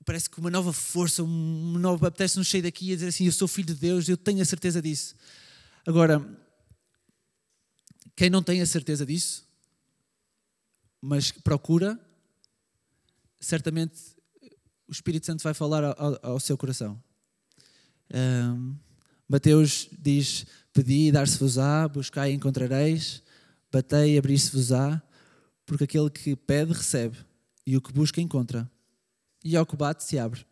Parece 0.04 0.30
que 0.30 0.38
uma 0.38 0.50
nova 0.50 0.72
força, 0.72 1.24
uma 1.24 1.78
nova. 1.78 2.06
Apetece-nos 2.06 2.48
sair 2.48 2.62
daqui 2.62 2.92
e 2.92 2.94
dizer 2.94 3.08
assim: 3.08 3.26
Eu 3.26 3.32
sou 3.32 3.48
filho 3.48 3.74
de 3.74 3.74
Deus, 3.74 4.08
eu 4.08 4.16
tenho 4.16 4.40
a 4.40 4.44
certeza 4.44 4.80
disso. 4.80 5.16
Agora, 5.84 6.24
quem 8.14 8.30
não 8.30 8.42
tem 8.42 8.60
a 8.60 8.66
certeza 8.66 9.04
disso, 9.04 9.44
mas 11.00 11.32
procura, 11.32 11.98
certamente 13.40 14.00
o 14.86 14.92
Espírito 14.92 15.26
Santo 15.26 15.42
vai 15.42 15.54
falar 15.54 15.82
ao, 15.82 16.18
ao 16.22 16.40
seu 16.40 16.56
coração. 16.56 17.02
Um, 18.14 18.76
Mateus 19.28 19.88
diz: 19.98 20.46
Pedi 20.72 21.10
dar-se-vos-á, 21.10 21.88
buscai 21.88 22.30
e 22.30 22.34
encontrareis, 22.34 23.22
batei 23.72 24.14
e 24.14 24.18
abrir-se-vos-á 24.18 25.02
porque 25.72 25.84
aquele 25.84 26.10
que 26.10 26.36
pede, 26.36 26.74
recebe, 26.74 27.16
e 27.66 27.78
o 27.78 27.80
que 27.80 27.90
busca, 27.90 28.20
encontra, 28.20 28.70
e 29.42 29.56
ao 29.56 29.64
que 29.64 29.74
bate, 29.74 30.04
se 30.04 30.18
abre. 30.18 30.44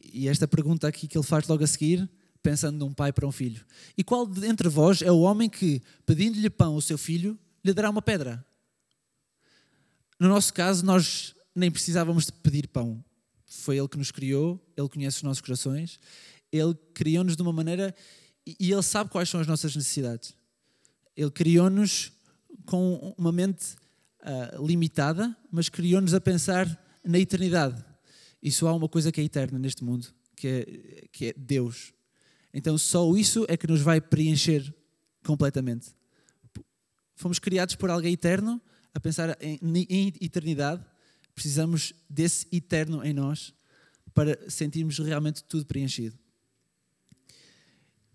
E 0.00 0.26
esta 0.26 0.48
pergunta 0.48 0.88
aqui 0.88 1.06
que 1.06 1.16
ele 1.16 1.24
faz 1.24 1.46
logo 1.46 1.62
a 1.62 1.66
seguir, 1.68 2.10
pensando 2.42 2.76
num 2.76 2.92
pai 2.92 3.12
para 3.12 3.24
um 3.24 3.30
filho. 3.30 3.64
E 3.96 4.02
qual 4.02 4.28
entre 4.42 4.68
vós 4.68 5.02
é 5.02 5.12
o 5.12 5.20
homem 5.20 5.48
que, 5.48 5.80
pedindo-lhe 6.04 6.50
pão 6.50 6.74
ao 6.74 6.80
seu 6.80 6.98
filho, 6.98 7.38
lhe 7.64 7.72
dará 7.72 7.90
uma 7.90 8.02
pedra? 8.02 8.44
No 10.18 10.28
nosso 10.28 10.52
caso, 10.52 10.84
nós 10.84 11.32
nem 11.54 11.70
precisávamos 11.70 12.26
de 12.26 12.32
pedir 12.32 12.66
pão. 12.66 13.04
Foi 13.46 13.78
Ele 13.78 13.86
que 13.86 13.96
nos 13.96 14.10
criou, 14.10 14.60
Ele 14.76 14.88
conhece 14.88 15.18
os 15.18 15.22
nossos 15.22 15.40
corações, 15.40 16.00
Ele 16.50 16.74
criou-nos 16.92 17.36
de 17.36 17.42
uma 17.42 17.52
maneira 17.52 17.94
e 18.44 18.72
Ele 18.72 18.82
sabe 18.82 19.10
quais 19.10 19.28
são 19.28 19.40
as 19.40 19.46
nossas 19.46 19.76
necessidades. 19.76 20.34
Ele 21.16 21.30
criou-nos 21.30 22.10
com 22.66 23.14
uma 23.18 23.32
mente 23.32 23.74
uh, 24.22 24.66
limitada, 24.66 25.36
mas 25.50 25.68
criou-nos 25.68 26.14
a 26.14 26.20
pensar 26.20 26.66
na 27.04 27.18
eternidade. 27.18 27.84
E 28.42 28.50
só 28.50 28.68
há 28.68 28.72
uma 28.74 28.88
coisa 28.88 29.10
que 29.10 29.20
é 29.20 29.24
eterna 29.24 29.58
neste 29.58 29.84
mundo, 29.84 30.06
que 30.36 30.48
é, 30.48 31.08
que 31.12 31.26
é 31.26 31.34
Deus. 31.36 31.92
Então 32.52 32.76
só 32.78 33.14
isso 33.16 33.44
é 33.48 33.56
que 33.56 33.66
nos 33.66 33.80
vai 33.80 34.00
preencher 34.00 34.74
completamente. 35.24 35.94
Fomos 37.16 37.38
criados 37.38 37.74
por 37.74 37.90
alguém 37.90 38.12
eterno, 38.12 38.60
a 38.92 39.00
pensar 39.00 39.36
em, 39.40 39.58
em 39.88 40.12
eternidade. 40.20 40.84
Precisamos 41.34 41.92
desse 42.08 42.46
eterno 42.52 43.04
em 43.04 43.12
nós 43.12 43.52
para 44.12 44.38
sentirmos 44.48 44.98
realmente 44.98 45.42
tudo 45.44 45.66
preenchido. 45.66 46.16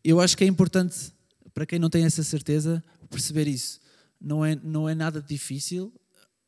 Eu 0.04 0.22
acho 0.22 0.38
que 0.38 0.46
é 0.46 0.48
importante, 0.48 1.12
para 1.54 1.66
quem 1.66 1.78
não 1.78 1.90
tem 1.90 2.06
essa 2.06 2.24
certeza, 2.24 2.82
perceber 3.10 3.48
isso. 3.48 3.80
Não 4.20 4.44
é, 4.44 4.56
não 4.56 4.88
é 4.90 4.94
nada 4.94 5.22
difícil, 5.22 5.94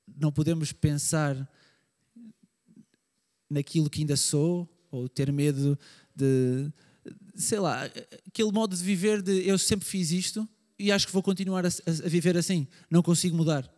não 0.07 0.31
podemos 0.31 0.71
pensar 0.71 1.49
naquilo 3.49 3.89
que 3.89 4.01
ainda 4.01 4.17
sou, 4.17 4.69
ou 4.91 5.07
ter 5.07 5.31
medo 5.31 5.79
de, 6.15 6.71
sei 7.35 7.59
lá, 7.59 7.83
aquele 8.27 8.51
modo 8.51 8.75
de 8.75 8.83
viver 8.83 9.21
de 9.21 9.47
eu 9.47 9.57
sempre 9.57 9.87
fiz 9.87 10.11
isto 10.11 10.47
e 10.77 10.91
acho 10.91 11.07
que 11.07 11.13
vou 11.13 11.23
continuar 11.23 11.65
a, 11.65 11.69
a, 11.69 12.09
viver 12.09 12.37
assim, 12.37 12.67
não 12.89 13.01
consigo 13.01 13.35
mudar. 13.35 13.69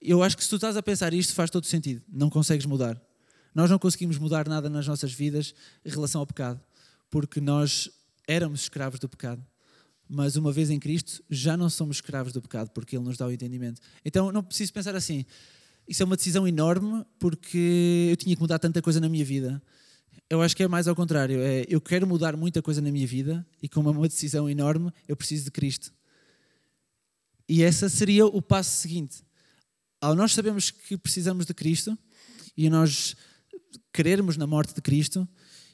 Eu 0.00 0.22
acho 0.22 0.36
que 0.36 0.42
se 0.42 0.50
tu 0.50 0.56
estás 0.56 0.76
a 0.76 0.82
pensar 0.82 1.12
isto 1.12 1.34
faz 1.34 1.50
todo 1.50 1.66
sentido, 1.66 2.02
não 2.08 2.30
consegues 2.30 2.66
mudar. 2.66 3.00
Nós 3.54 3.70
não 3.70 3.78
conseguimos 3.78 4.18
mudar 4.18 4.48
nada 4.48 4.70
nas 4.70 4.86
nossas 4.86 5.12
vidas 5.12 5.54
em 5.84 5.90
relação 5.90 6.20
ao 6.20 6.26
pecado, 6.26 6.60
porque 7.10 7.40
nós 7.40 7.90
éramos 8.26 8.62
escravos 8.62 8.98
do 8.98 9.08
pecado. 9.08 9.44
Mas 10.12 10.34
uma 10.34 10.50
vez 10.50 10.70
em 10.70 10.80
Cristo, 10.80 11.22
já 11.30 11.56
não 11.56 11.70
somos 11.70 11.98
escravos 11.98 12.32
do 12.32 12.42
pecado, 12.42 12.70
porque 12.70 12.96
Ele 12.96 13.04
nos 13.04 13.16
dá 13.16 13.26
o 13.26 13.32
entendimento. 13.32 13.80
Então 14.04 14.32
não 14.32 14.42
preciso 14.42 14.72
pensar 14.72 14.96
assim, 14.96 15.24
isso 15.86 16.02
é 16.02 16.06
uma 16.06 16.16
decisão 16.16 16.48
enorme, 16.48 17.04
porque 17.18 18.08
eu 18.10 18.16
tinha 18.16 18.34
que 18.34 18.42
mudar 18.42 18.58
tanta 18.58 18.82
coisa 18.82 18.98
na 18.98 19.08
minha 19.08 19.24
vida 19.24 19.62
eu 20.30 20.40
acho 20.40 20.56
que 20.56 20.62
é 20.62 20.68
mais 20.68 20.86
ao 20.86 20.94
contrário. 20.94 21.40
É, 21.40 21.64
eu 21.68 21.80
quero 21.80 22.06
mudar 22.06 22.36
muita 22.36 22.62
coisa 22.62 22.80
na 22.80 22.90
minha 22.90 23.06
vida 23.06 23.44
e, 23.60 23.68
como 23.68 23.88
é 23.88 23.92
uma 23.92 24.08
decisão 24.08 24.48
enorme, 24.48 24.92
eu 25.08 25.16
preciso 25.16 25.44
de 25.44 25.50
Cristo. 25.50 25.92
E 27.48 27.62
esse 27.62 27.90
seria 27.90 28.24
o 28.26 28.40
passo 28.40 28.76
seguinte. 28.78 29.24
Ao 30.00 30.14
nós 30.14 30.32
sabemos 30.32 30.70
que 30.70 30.96
precisamos 30.96 31.46
de 31.46 31.52
Cristo 31.52 31.98
e 32.56 32.70
nós 32.70 33.16
querermos 33.92 34.36
na 34.36 34.46
morte 34.46 34.72
de 34.72 34.80
Cristo 34.80 35.28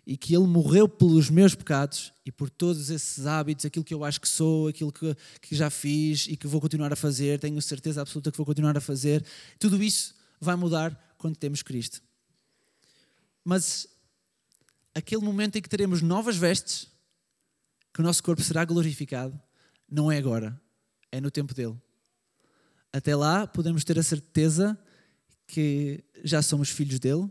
e 0.06 0.16
que 0.16 0.34
Ele 0.36 0.46
morreu 0.46 0.88
pelos 0.88 1.28
meus 1.28 1.54
pecados 1.54 2.12
e 2.24 2.30
por 2.30 2.48
todos 2.48 2.90
esses 2.90 3.26
hábitos, 3.26 3.64
aquilo 3.64 3.84
que 3.84 3.92
eu 3.92 4.04
acho 4.04 4.20
que 4.20 4.28
sou, 4.28 4.68
aquilo 4.68 4.92
que, 4.92 5.16
que 5.42 5.56
já 5.56 5.68
fiz 5.68 6.28
e 6.28 6.36
que 6.36 6.46
vou 6.46 6.60
continuar 6.60 6.92
a 6.92 6.96
fazer, 6.96 7.40
tenho 7.40 7.60
certeza 7.60 8.00
absoluta 8.00 8.30
que 8.30 8.36
vou 8.36 8.46
continuar 8.46 8.76
a 8.76 8.80
fazer, 8.80 9.24
tudo 9.58 9.82
isso 9.82 10.14
vai 10.40 10.54
mudar 10.54 11.14
quando 11.18 11.36
temos 11.36 11.60
Cristo. 11.60 12.00
Mas 13.44 13.88
aquele 14.94 15.22
momento 15.22 15.56
em 15.56 15.62
que 15.62 15.68
teremos 15.68 16.00
novas 16.02 16.36
vestes, 16.36 16.86
que 17.92 18.00
o 18.00 18.04
nosso 18.04 18.22
corpo 18.22 18.42
será 18.42 18.64
glorificado, 18.64 19.40
não 19.90 20.10
é 20.10 20.18
agora, 20.18 20.60
é 21.10 21.20
no 21.20 21.32
tempo 21.32 21.52
dele. 21.52 21.76
Até 22.92 23.16
lá 23.16 23.46
podemos 23.46 23.82
ter 23.82 23.98
a 23.98 24.02
certeza 24.02 24.78
que 25.46 26.04
já 26.22 26.42
somos 26.42 26.70
filhos 26.70 26.98
dele 27.00 27.30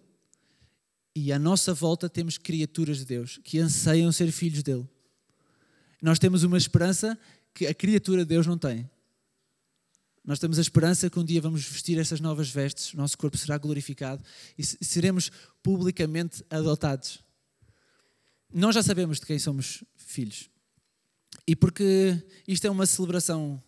e 1.15 1.31
à 1.31 1.39
nossa 1.39 1.73
volta 1.73 2.09
temos 2.09 2.37
criaturas 2.37 2.97
de 2.97 3.05
Deus 3.05 3.39
que 3.43 3.59
anseiam 3.59 4.11
ser 4.11 4.31
filhos 4.31 4.61
dele. 4.61 4.87
Nós 6.01 6.19
temos 6.19 6.43
uma 6.43 6.57
esperança 6.57 7.17
que 7.53 7.65
a 7.65 7.73
criatura 7.73 8.23
de 8.23 8.29
Deus 8.29 8.45
não 8.45 8.57
tem. 8.57 8.89
Nós 10.23 10.39
temos 10.39 10.57
a 10.57 10.61
esperança 10.61 11.09
que 11.09 11.19
um 11.19 11.23
dia 11.23 11.41
vamos 11.41 11.63
vestir 11.63 11.97
essas 11.97 12.19
novas 12.19 12.49
vestes, 12.49 12.93
o 12.93 12.97
nosso 12.97 13.17
corpo 13.17 13.37
será 13.37 13.57
glorificado 13.57 14.23
e 14.57 14.63
seremos 14.63 15.31
publicamente 15.63 16.43
adotados 16.49 17.23
nós 18.57 18.73
já 18.73 18.81
sabemos 18.81 19.19
de 19.19 19.25
quem 19.25 19.37
somos 19.37 19.83
filhos. 19.97 20.49
E 21.45 21.57
porque 21.57 22.23
isto 22.47 22.65
é 22.65 22.69
uma 22.69 22.85
celebração 22.85 23.61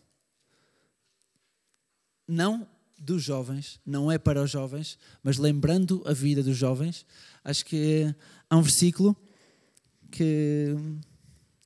não 2.26 2.66
dos 2.98 3.24
jovens, 3.24 3.80
não 3.86 4.12
é 4.12 4.18
para 4.18 4.42
os 4.42 4.50
jovens, 4.50 4.98
mas 5.24 5.38
lembrando 5.38 6.04
a 6.06 6.14
vida 6.14 6.42
dos 6.42 6.58
jovens, 6.58 7.06
acho 7.44 7.66
que 7.66 8.14
há 8.50 8.58
um 8.58 8.62
versículo 8.62 9.16
que 10.12 10.76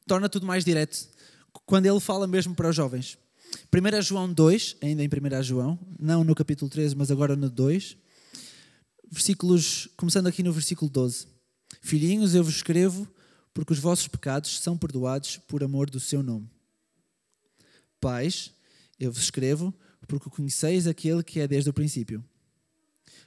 torna 0.06 0.28
tudo 0.28 0.46
mais 0.46 0.66
direto, 0.66 1.08
quando 1.66 1.86
ele 1.86 2.00
fala 2.00 2.28
mesmo 2.28 2.54
para 2.54 2.70
os 2.70 2.76
jovens. 2.76 3.18
1 3.74 4.02
João 4.02 4.32
2, 4.32 4.78
ainda 4.82 5.04
em 5.04 5.08
1 5.08 5.44
João, 5.44 5.80
não 6.00 6.24
no 6.24 6.36
capítulo 6.36 6.70
13, 6.70 6.96
mas 6.96 7.12
agora 7.12 7.36
no 7.36 7.50
2, 7.50 7.98
versículos, 9.10 9.90
começando 9.98 10.28
aqui 10.28 10.42
no 10.42 10.54
versículo 10.54 10.90
12. 10.90 11.28
Filhinhos, 11.82 12.34
eu 12.34 12.44
vos 12.44 12.56
escrevo 12.56 13.08
porque 13.54 13.74
os 13.74 13.80
vossos 13.80 14.08
pecados 14.08 14.60
são 14.60 14.78
perdoados 14.78 15.38
por 15.38 15.64
amor 15.64 15.90
do 15.90 16.00
seu 16.00 16.24
nome. 16.24 16.50
Pais, 18.00 18.52
eu 19.00 19.12
vos 19.12 19.24
escrevo 19.24 19.74
porque 20.08 20.30
conheceis 20.30 20.88
aquele 20.88 21.24
que 21.24 21.40
é 21.40 21.48
desde 21.48 21.70
o 21.70 21.74
princípio. 21.74 22.24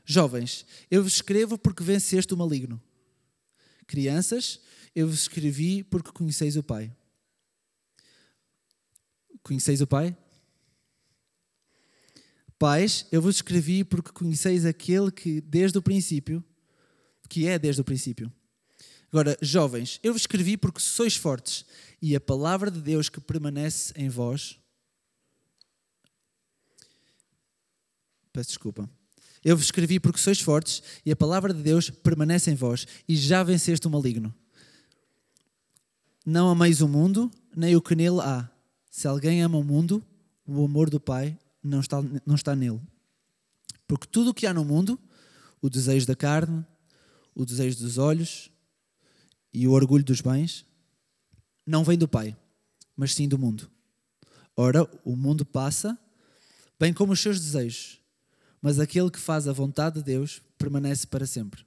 Jovens, 0.05 0.67
eu 0.91 1.03
vos 1.03 1.15
escrevo 1.15 1.57
porque 1.57 1.83
venceste 1.83 2.35
o 2.35 2.37
maligno. 2.37 2.81
Crianças, 3.87 4.61
eu 4.95 5.09
vos 5.09 5.23
escrevi 5.23 5.83
porque 5.83 6.13
conheceis 6.13 6.57
o 6.57 6.63
Pai. 6.63 6.95
Conheceis 9.43 9.81
o 9.81 9.87
Pai? 9.87 10.17
Pais, 12.59 13.07
eu 13.11 13.21
vos 13.21 13.37
escrevi 13.37 13.85
porque 13.85 14.13
conheceis 14.13 14.65
aquele 14.65 15.11
que 15.11 15.41
desde 15.41 15.77
o 15.77 15.83
princípio, 15.83 16.43
que 17.29 17.47
é 17.47 17.59
desde 17.59 17.81
o 17.81 17.85
princípio. 17.85 18.33
Agora, 19.11 19.37
jovens, 19.41 20.01
eu 20.03 20.13
vos 20.13 20.23
escrevi 20.23 20.57
porque 20.57 20.81
sois 20.81 21.15
fortes 21.15 21.65
e 22.01 22.17
a 22.17 22.21
palavra 22.21 22.71
de 22.71 22.81
Deus 22.81 23.09
que 23.09 23.21
permanece 23.21 23.93
em 23.97 24.09
vós. 24.09 24.59
Peço 28.35 28.49
desculpa. 28.49 28.91
Eu 29.45 29.57
vos 29.57 29.67
escrevi 29.67 30.01
porque 30.01 30.19
sois 30.19 30.41
fortes 30.41 30.83
e 31.07 31.13
a 31.13 31.17
palavra 31.17 31.55
de 31.55 31.63
Deus 31.63 31.89
permanece 31.89 32.51
em 32.51 32.57
vós 32.57 32.85
e 33.09 33.15
já 33.15 33.45
venceste 33.45 33.87
o 33.87 33.91
maligno. 33.91 34.35
Não 36.27 36.49
ameis 36.49 36.81
o 36.81 36.89
mundo, 36.89 37.31
nem 37.55 37.77
o 37.77 37.81
que 37.81 37.95
nele 37.95 38.21
há. 38.21 38.51
Se 38.91 39.07
alguém 39.07 39.41
ama 39.41 39.57
o 39.57 39.63
mundo, 39.63 40.05
o 40.45 40.65
amor 40.65 40.91
do 40.91 40.99
Pai 40.99 41.39
não 41.63 41.79
está, 41.79 42.03
não 42.27 42.35
está 42.35 42.57
nele. 42.57 42.81
Porque 43.87 44.09
tudo 44.09 44.31
o 44.31 44.35
que 44.35 44.49
há 44.49 44.53
no 44.53 44.65
mundo, 44.65 44.99
o 45.63 45.71
desejo 45.71 46.07
da 46.07 46.17
carne, 46.17 46.67
o 47.37 47.45
desejo 47.45 47.79
dos 47.79 47.99
olhos 47.99 48.51
e 49.53 49.69
o 49.69 49.73
orgulho 49.73 50.03
dos 50.03 50.21
bens 50.21 50.67
não 51.65 51.85
vem 51.85 51.97
do 51.97 52.09
Pai, 52.09 52.37
mas 52.97 53.15
sim 53.15 53.29
do 53.29 53.39
mundo. 53.39 53.71
Ora, 54.57 54.91
o 55.05 55.15
mundo 55.15 55.47
passa, 55.47 55.97
bem 56.81 56.93
como 56.93 57.13
os 57.13 57.21
seus 57.21 57.39
desejos, 57.39 58.03
mas 58.65 58.81
aquele 58.81 59.11
que 59.11 59.21
faz 59.21 59.47
a 59.47 59.53
vontade 59.53 59.97
de 59.97 60.03
Deus 60.03 60.41
permanece 60.57 61.07
para 61.07 61.27
sempre. 61.27 61.67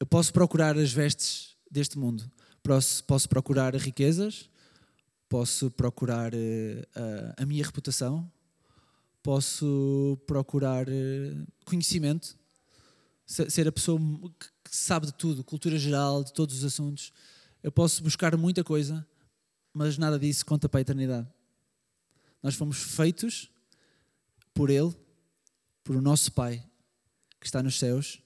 Eu 0.00 0.06
posso 0.06 0.32
procurar 0.32 0.78
as 0.78 0.90
vestes 0.90 1.54
deste 1.70 1.98
mundo, 1.98 2.24
posso, 2.62 3.04
posso 3.04 3.28
procurar 3.28 3.76
riquezas, 3.76 4.48
posso 5.28 5.70
procurar 5.70 6.32
uh, 6.32 7.34
a 7.36 7.44
minha 7.44 7.62
reputação, 7.62 8.32
posso 9.22 10.18
procurar 10.26 10.88
uh, 10.88 11.46
conhecimento, 11.66 12.34
ser 13.26 13.68
a 13.68 13.72
pessoa 13.72 14.00
que 14.64 14.74
sabe 14.74 15.04
de 15.04 15.12
tudo, 15.12 15.44
cultura 15.44 15.78
geral, 15.78 16.24
de 16.24 16.32
todos 16.32 16.56
os 16.56 16.64
assuntos. 16.64 17.12
Eu 17.62 17.70
posso 17.70 18.02
buscar 18.02 18.34
muita 18.38 18.64
coisa, 18.64 19.06
mas 19.70 19.98
nada 19.98 20.18
disso 20.18 20.46
conta 20.46 20.66
para 20.66 20.80
a 20.80 20.82
eternidade. 20.82 21.28
Nós 22.42 22.54
fomos 22.54 22.78
feitos 22.78 23.50
por 24.54 24.70
Ele, 24.70 24.96
por 25.86 25.94
o 25.94 26.02
nosso 26.02 26.32
Pai, 26.32 26.60
que 27.38 27.46
está 27.46 27.62
nos 27.62 27.78
céus, 27.78 28.20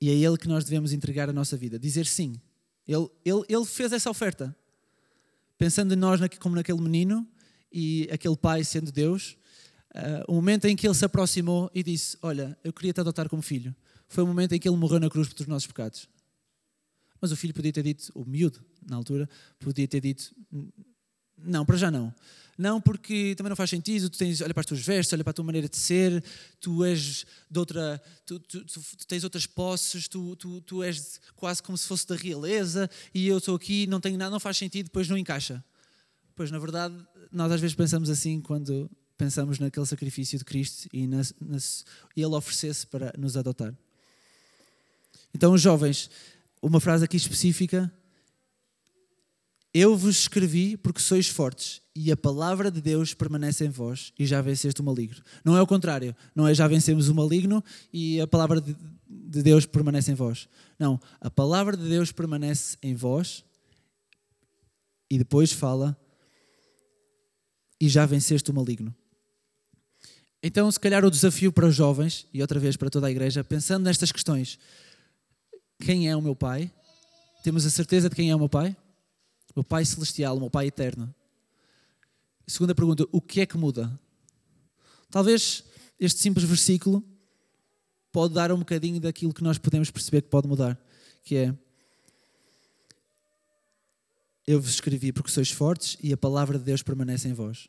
e 0.00 0.08
é 0.08 0.14
Ele 0.14 0.38
que 0.38 0.48
nós 0.48 0.64
devemos 0.64 0.94
entregar 0.94 1.28
a 1.28 1.32
nossa 1.32 1.58
vida, 1.58 1.78
dizer 1.78 2.06
sim. 2.06 2.40
Ele, 2.86 3.06
ele, 3.22 3.44
ele 3.46 3.64
fez 3.66 3.92
essa 3.92 4.08
oferta, 4.08 4.56
pensando 5.58 5.92
em 5.92 5.96
nós 5.96 6.20
como 6.40 6.54
naquele 6.54 6.80
menino 6.80 7.28
e 7.70 8.08
aquele 8.10 8.36
pai 8.36 8.64
sendo 8.64 8.90
Deus, 8.90 9.36
uh, 9.94 10.32
o 10.32 10.34
momento 10.36 10.64
em 10.64 10.74
que 10.74 10.86
ele 10.86 10.94
se 10.94 11.04
aproximou 11.04 11.70
e 11.74 11.82
disse: 11.82 12.16
Olha, 12.22 12.56
eu 12.64 12.72
queria 12.72 12.94
te 12.94 13.00
adotar 13.00 13.28
como 13.28 13.42
filho. 13.42 13.76
Foi 14.08 14.24
o 14.24 14.26
momento 14.26 14.54
em 14.54 14.58
que 14.58 14.66
ele 14.66 14.76
morreu 14.76 14.98
na 14.98 15.10
cruz 15.10 15.28
pelos 15.28 15.48
nossos 15.48 15.66
pecados. 15.66 16.08
Mas 17.20 17.30
o 17.30 17.36
filho 17.36 17.52
podia 17.52 17.72
ter 17.72 17.82
dito, 17.82 18.10
o 18.14 18.24
miúdo, 18.24 18.64
na 18.88 18.96
altura, 18.96 19.28
podia 19.58 19.86
ter 19.86 20.00
dito: 20.00 20.34
Não, 21.42 21.64
para 21.64 21.76
já 21.76 21.90
não. 21.90 22.14
Não, 22.58 22.80
porque 22.80 23.34
também 23.36 23.50
não 23.50 23.56
faz 23.56 23.70
sentido. 23.70 24.10
Tu 24.10 24.18
tens, 24.18 24.40
olha 24.40 24.52
para 24.52 24.62
as 24.62 24.66
tuas 24.66 24.80
vestes, 24.80 25.12
olha 25.12 25.22
para 25.22 25.30
a 25.30 25.34
tua 25.34 25.44
maneira 25.44 25.68
de 25.68 25.76
ser, 25.76 26.24
tu 26.60 26.84
és 26.84 27.24
de 27.48 27.58
outra. 27.58 28.02
Tu, 28.26 28.40
tu, 28.40 28.64
tu, 28.64 28.80
tu 28.80 29.06
tens 29.06 29.22
outras 29.22 29.46
posses, 29.46 30.08
tu, 30.08 30.34
tu, 30.34 30.82
és 30.82 31.20
quase 31.36 31.62
como 31.62 31.78
se 31.78 31.86
fosse 31.86 32.06
da 32.08 32.16
realeza 32.16 32.90
e 33.14 33.28
eu 33.28 33.38
estou 33.38 33.54
aqui, 33.54 33.86
não 33.86 34.00
tenho 34.00 34.18
nada, 34.18 34.30
não 34.30 34.40
faz 34.40 34.56
sentido, 34.56 34.86
depois 34.86 35.08
não 35.08 35.16
encaixa. 35.16 35.64
Pois, 36.34 36.50
na 36.50 36.58
verdade, 36.58 36.96
nós 37.30 37.52
às 37.52 37.60
vezes 37.60 37.76
pensamos 37.76 38.10
assim 38.10 38.40
quando 38.40 38.90
pensamos 39.16 39.60
naquele 39.60 39.86
sacrifício 39.86 40.36
de 40.36 40.44
Cristo 40.44 40.88
e, 40.92 41.06
na, 41.06 41.22
na, 41.40 41.58
Ele 42.16 42.26
oferecesse 42.26 42.86
para 42.86 43.12
nos 43.16 43.36
adotar. 43.36 43.72
Então, 45.32 45.56
jovens, 45.56 46.10
uma 46.60 46.80
frase 46.80 47.04
aqui 47.04 47.16
específica. 47.16 47.92
Eu 49.72 49.96
vos 49.96 50.20
escrevi 50.20 50.76
porque 50.76 51.00
sois 51.00 51.28
fortes 51.28 51.82
e 51.94 52.10
a 52.10 52.16
palavra 52.16 52.70
de 52.70 52.80
Deus 52.80 53.12
permanece 53.12 53.64
em 53.64 53.68
vós 53.68 54.12
e 54.18 54.24
já 54.24 54.40
venceste 54.40 54.80
o 54.80 54.84
maligno. 54.84 55.22
Não 55.44 55.56
é 55.56 55.62
o 55.62 55.66
contrário, 55.66 56.16
não 56.34 56.48
é 56.48 56.54
já 56.54 56.66
vencemos 56.66 57.08
o 57.08 57.14
maligno 57.14 57.62
e 57.92 58.20
a 58.20 58.26
palavra 58.26 58.60
de 58.60 59.42
Deus 59.42 59.66
permanece 59.66 60.10
em 60.10 60.14
vós. 60.14 60.48
Não, 60.78 61.00
a 61.20 61.30
palavra 61.30 61.76
de 61.76 61.88
Deus 61.88 62.10
permanece 62.10 62.76
em 62.82 62.94
vós 62.94 63.44
e 65.10 65.18
depois 65.18 65.52
fala 65.52 65.96
e 67.80 67.88
já 67.88 68.06
venceste 68.06 68.50
o 68.50 68.54
maligno. 68.54 68.94
Então, 70.42 70.70
se 70.70 70.78
calhar 70.78 71.04
o 71.04 71.10
desafio 71.10 71.52
para 71.52 71.66
os 71.66 71.74
jovens 71.74 72.26
e 72.32 72.40
outra 72.40 72.60
vez 72.60 72.76
para 72.76 72.88
toda 72.88 73.08
a 73.08 73.10
igreja, 73.10 73.42
pensando 73.42 73.84
nestas 73.84 74.12
questões, 74.12 74.58
quem 75.80 76.08
é 76.08 76.16
o 76.16 76.22
meu 76.22 76.34
Pai? 76.34 76.70
Temos 77.42 77.66
a 77.66 77.70
certeza 77.70 78.08
de 78.08 78.14
quem 78.14 78.30
é 78.30 78.36
o 78.36 78.38
meu 78.38 78.48
Pai? 78.48 78.76
Meu 79.58 79.64
Pai 79.64 79.84
Celestial, 79.84 80.36
o 80.36 80.40
meu 80.40 80.48
Pai 80.48 80.68
Eterno. 80.68 81.12
Segunda 82.46 82.76
pergunta: 82.76 83.04
o 83.10 83.20
que 83.20 83.40
é 83.40 83.46
que 83.46 83.56
muda? 83.56 83.98
Talvez 85.10 85.64
este 85.98 86.20
simples 86.20 86.46
versículo 86.46 87.02
pode 88.12 88.34
dar 88.34 88.52
um 88.52 88.60
bocadinho 88.60 89.00
daquilo 89.00 89.34
que 89.34 89.42
nós 89.42 89.58
podemos 89.58 89.90
perceber 89.90 90.22
que 90.22 90.28
pode 90.28 90.46
mudar, 90.46 90.80
que 91.24 91.34
é 91.34 91.54
eu 94.46 94.60
vos 94.60 94.70
escrevi 94.70 95.10
porque 95.12 95.28
sois 95.28 95.50
fortes 95.50 95.98
e 96.00 96.12
a 96.12 96.16
palavra 96.16 96.56
de 96.56 96.64
Deus 96.64 96.80
permanece 96.80 97.26
em 97.26 97.32
vós. 97.32 97.66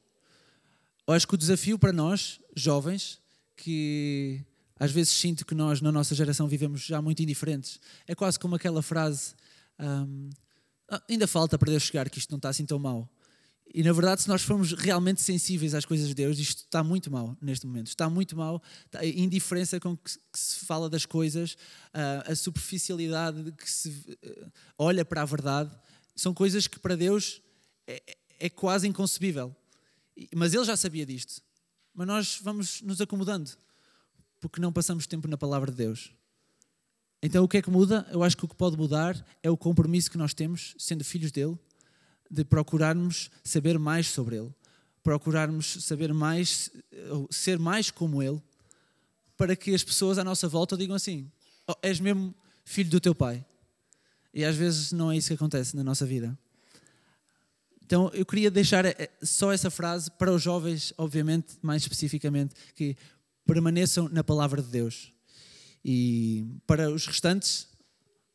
Eu 1.07 1.15
acho 1.15 1.27
que 1.27 1.33
o 1.33 1.37
desafio 1.39 1.79
para 1.79 1.91
nós, 1.91 2.39
jovens, 2.55 3.19
que 3.55 4.45
às 4.79 4.91
vezes 4.91 5.11
sinto 5.11 5.43
que 5.43 5.55
nós, 5.55 5.81
na 5.81 5.91
nossa 5.91 6.13
geração, 6.13 6.47
vivemos 6.47 6.81
já 6.81 7.01
muito 7.01 7.23
indiferentes. 7.23 7.79
É 8.05 8.13
quase 8.13 8.37
como 8.37 8.53
aquela 8.53 8.83
frase: 8.83 9.33
um, 9.79 10.29
ah, 10.89 11.01
ainda 11.09 11.27
falta 11.27 11.57
para 11.57 11.69
Deus 11.69 11.83
chegar, 11.83 12.09
que 12.09 12.19
isto 12.19 12.31
não 12.31 12.37
está 12.37 12.49
assim 12.49 12.65
tão 12.65 12.79
mal. 12.79 13.09
E 13.71 13.83
na 13.83 13.93
verdade, 13.93 14.23
se 14.23 14.27
nós 14.27 14.41
formos 14.41 14.73
realmente 14.73 15.21
sensíveis 15.21 15.75
às 15.75 15.85
coisas 15.85 16.07
de 16.07 16.15
Deus, 16.15 16.39
isto 16.39 16.63
está 16.63 16.83
muito 16.83 17.11
mal 17.11 17.37
neste 17.39 17.67
momento. 17.67 17.87
Está 17.87 18.09
muito 18.09 18.35
mal. 18.35 18.61
A 18.93 19.05
indiferença 19.05 19.79
com 19.79 19.95
que, 19.95 20.09
se 20.33 20.65
fala 20.65 20.89
das 20.89 21.05
coisas, 21.05 21.55
a 22.25 22.33
superficialidade 22.35 23.51
que 23.51 23.69
se 23.69 24.17
eh, 24.23 24.47
olha 24.75 25.05
para 25.05 25.21
a 25.21 25.25
verdade, 25.25 25.69
são 26.15 26.33
coisas 26.33 26.65
que 26.65 26.79
para 26.79 26.95
Deus 26.95 27.43
é, 27.85 28.01
é 28.39 28.49
quase 28.49 28.87
inconcebível. 28.87 29.55
Mas 30.35 30.55
Ele 30.55 30.65
já 30.65 30.75
sabia 30.75 31.05
disto. 31.05 31.39
Mas 31.93 32.07
nós 32.07 32.39
vamos 32.41 32.81
nos 32.81 32.99
acomodando 32.99 33.51
porque 34.39 34.61
não 34.61 34.71
passamos 34.71 35.05
tempo 35.05 35.27
na 35.27 35.37
palavra 35.37 35.69
de 35.71 35.77
Deus. 35.77 36.11
Então 37.21 37.43
o 37.43 37.47
que 37.47 37.57
é 37.57 37.61
que 37.61 37.69
muda? 37.69 38.07
Eu 38.11 38.23
acho 38.23 38.37
que 38.37 38.45
o 38.45 38.47
que 38.47 38.55
pode 38.55 38.77
mudar 38.77 39.25
é 39.43 39.49
o 39.49 39.57
compromisso 39.57 40.09
que 40.09 40.17
nós 40.17 40.33
temos, 40.33 40.73
sendo 40.77 41.03
filhos 41.03 41.31
dele, 41.31 41.57
de 42.31 42.45
procurarmos 42.45 43.29
saber 43.43 43.77
mais 43.77 44.07
sobre 44.07 44.37
ele, 44.37 44.53
procurarmos 45.03 45.83
saber 45.83 46.13
mais, 46.13 46.71
ser 47.29 47.57
mais 47.59 47.91
como 47.91 48.21
ele, 48.23 48.41
para 49.35 49.55
que 49.55 49.73
as 49.73 49.83
pessoas 49.83 50.17
à 50.17 50.23
nossa 50.23 50.47
volta 50.47 50.77
digam 50.77 50.95
assim: 50.95 51.29
oh, 51.67 51.75
és 51.81 51.99
mesmo 51.99 52.33
filho 52.63 52.89
do 52.89 52.99
teu 52.99 53.15
pai. 53.15 53.45
E 54.33 54.45
às 54.45 54.55
vezes 54.55 54.91
não 54.91 55.11
é 55.11 55.17
isso 55.17 55.29
que 55.29 55.33
acontece 55.33 55.75
na 55.75 55.83
nossa 55.83 56.05
vida. 56.05 56.37
Então 57.83 58.11
eu 58.13 58.25
queria 58.25 58.51
deixar 58.51 58.85
eh, 58.85 59.09
só 59.23 59.51
essa 59.51 59.71
frase 59.71 60.11
para 60.11 60.31
os 60.31 60.41
jovens, 60.41 60.93
obviamente, 60.97 61.57
mais 61.61 61.81
especificamente, 61.81 62.53
que 62.75 62.95
permaneçam 63.45 64.07
na 64.07 64.23
palavra 64.23 64.61
de 64.61 64.69
Deus. 64.69 65.11
E 65.83 66.45
para 66.67 66.89
os 66.89 67.05
restantes, 67.05 67.67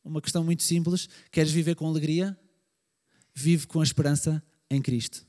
uma 0.04 0.20
questão 0.20 0.44
muito 0.44 0.62
simples: 0.62 1.09
queres 1.30 1.52
viver 1.52 1.74
com 1.74 1.87
alegria? 1.87 2.38
Vive 3.35 3.66
com 3.66 3.80
a 3.80 3.85
esperança 3.85 4.42
em 4.70 4.80
Cristo. 4.80 5.26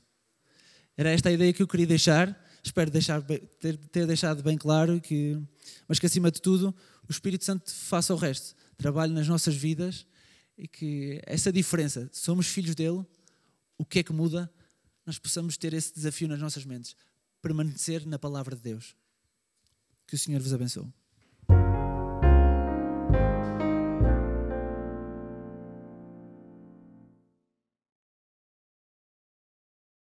Era 0.96 1.10
esta 1.10 1.28
a 1.28 1.32
ideia 1.32 1.52
que 1.52 1.62
eu 1.62 1.68
queria 1.68 1.86
deixar. 1.86 2.44
Espero 2.62 2.90
deixar, 2.90 3.22
ter, 3.22 3.76
ter 3.76 4.06
deixado 4.06 4.42
bem 4.42 4.58
claro 4.58 5.00
que, 5.00 5.40
mas 5.86 5.98
que 5.98 6.06
acima 6.06 6.30
de 6.30 6.40
tudo, 6.40 6.74
o 7.08 7.12
Espírito 7.12 7.44
Santo 7.44 7.72
faça 7.72 8.12
o 8.12 8.16
resto. 8.16 8.56
Trabalhe 8.76 9.12
nas 9.12 9.28
nossas 9.28 9.54
vidas 9.54 10.06
e 10.58 10.66
que 10.66 11.20
essa 11.26 11.52
diferença, 11.52 12.08
somos 12.12 12.46
filhos 12.46 12.74
dele, 12.74 13.04
o 13.78 13.84
que 13.84 14.00
é 14.00 14.02
que 14.02 14.12
muda? 14.12 14.50
Nós 15.04 15.18
possamos 15.18 15.56
ter 15.56 15.74
esse 15.74 15.94
desafio 15.94 16.26
nas 16.26 16.40
nossas 16.40 16.64
mentes, 16.64 16.96
permanecer 17.40 18.04
na 18.06 18.18
palavra 18.18 18.56
de 18.56 18.62
Deus. 18.62 18.96
Que 20.06 20.14
o 20.14 20.18
Senhor 20.18 20.40
vos 20.40 20.52
abençoe. 20.52 20.92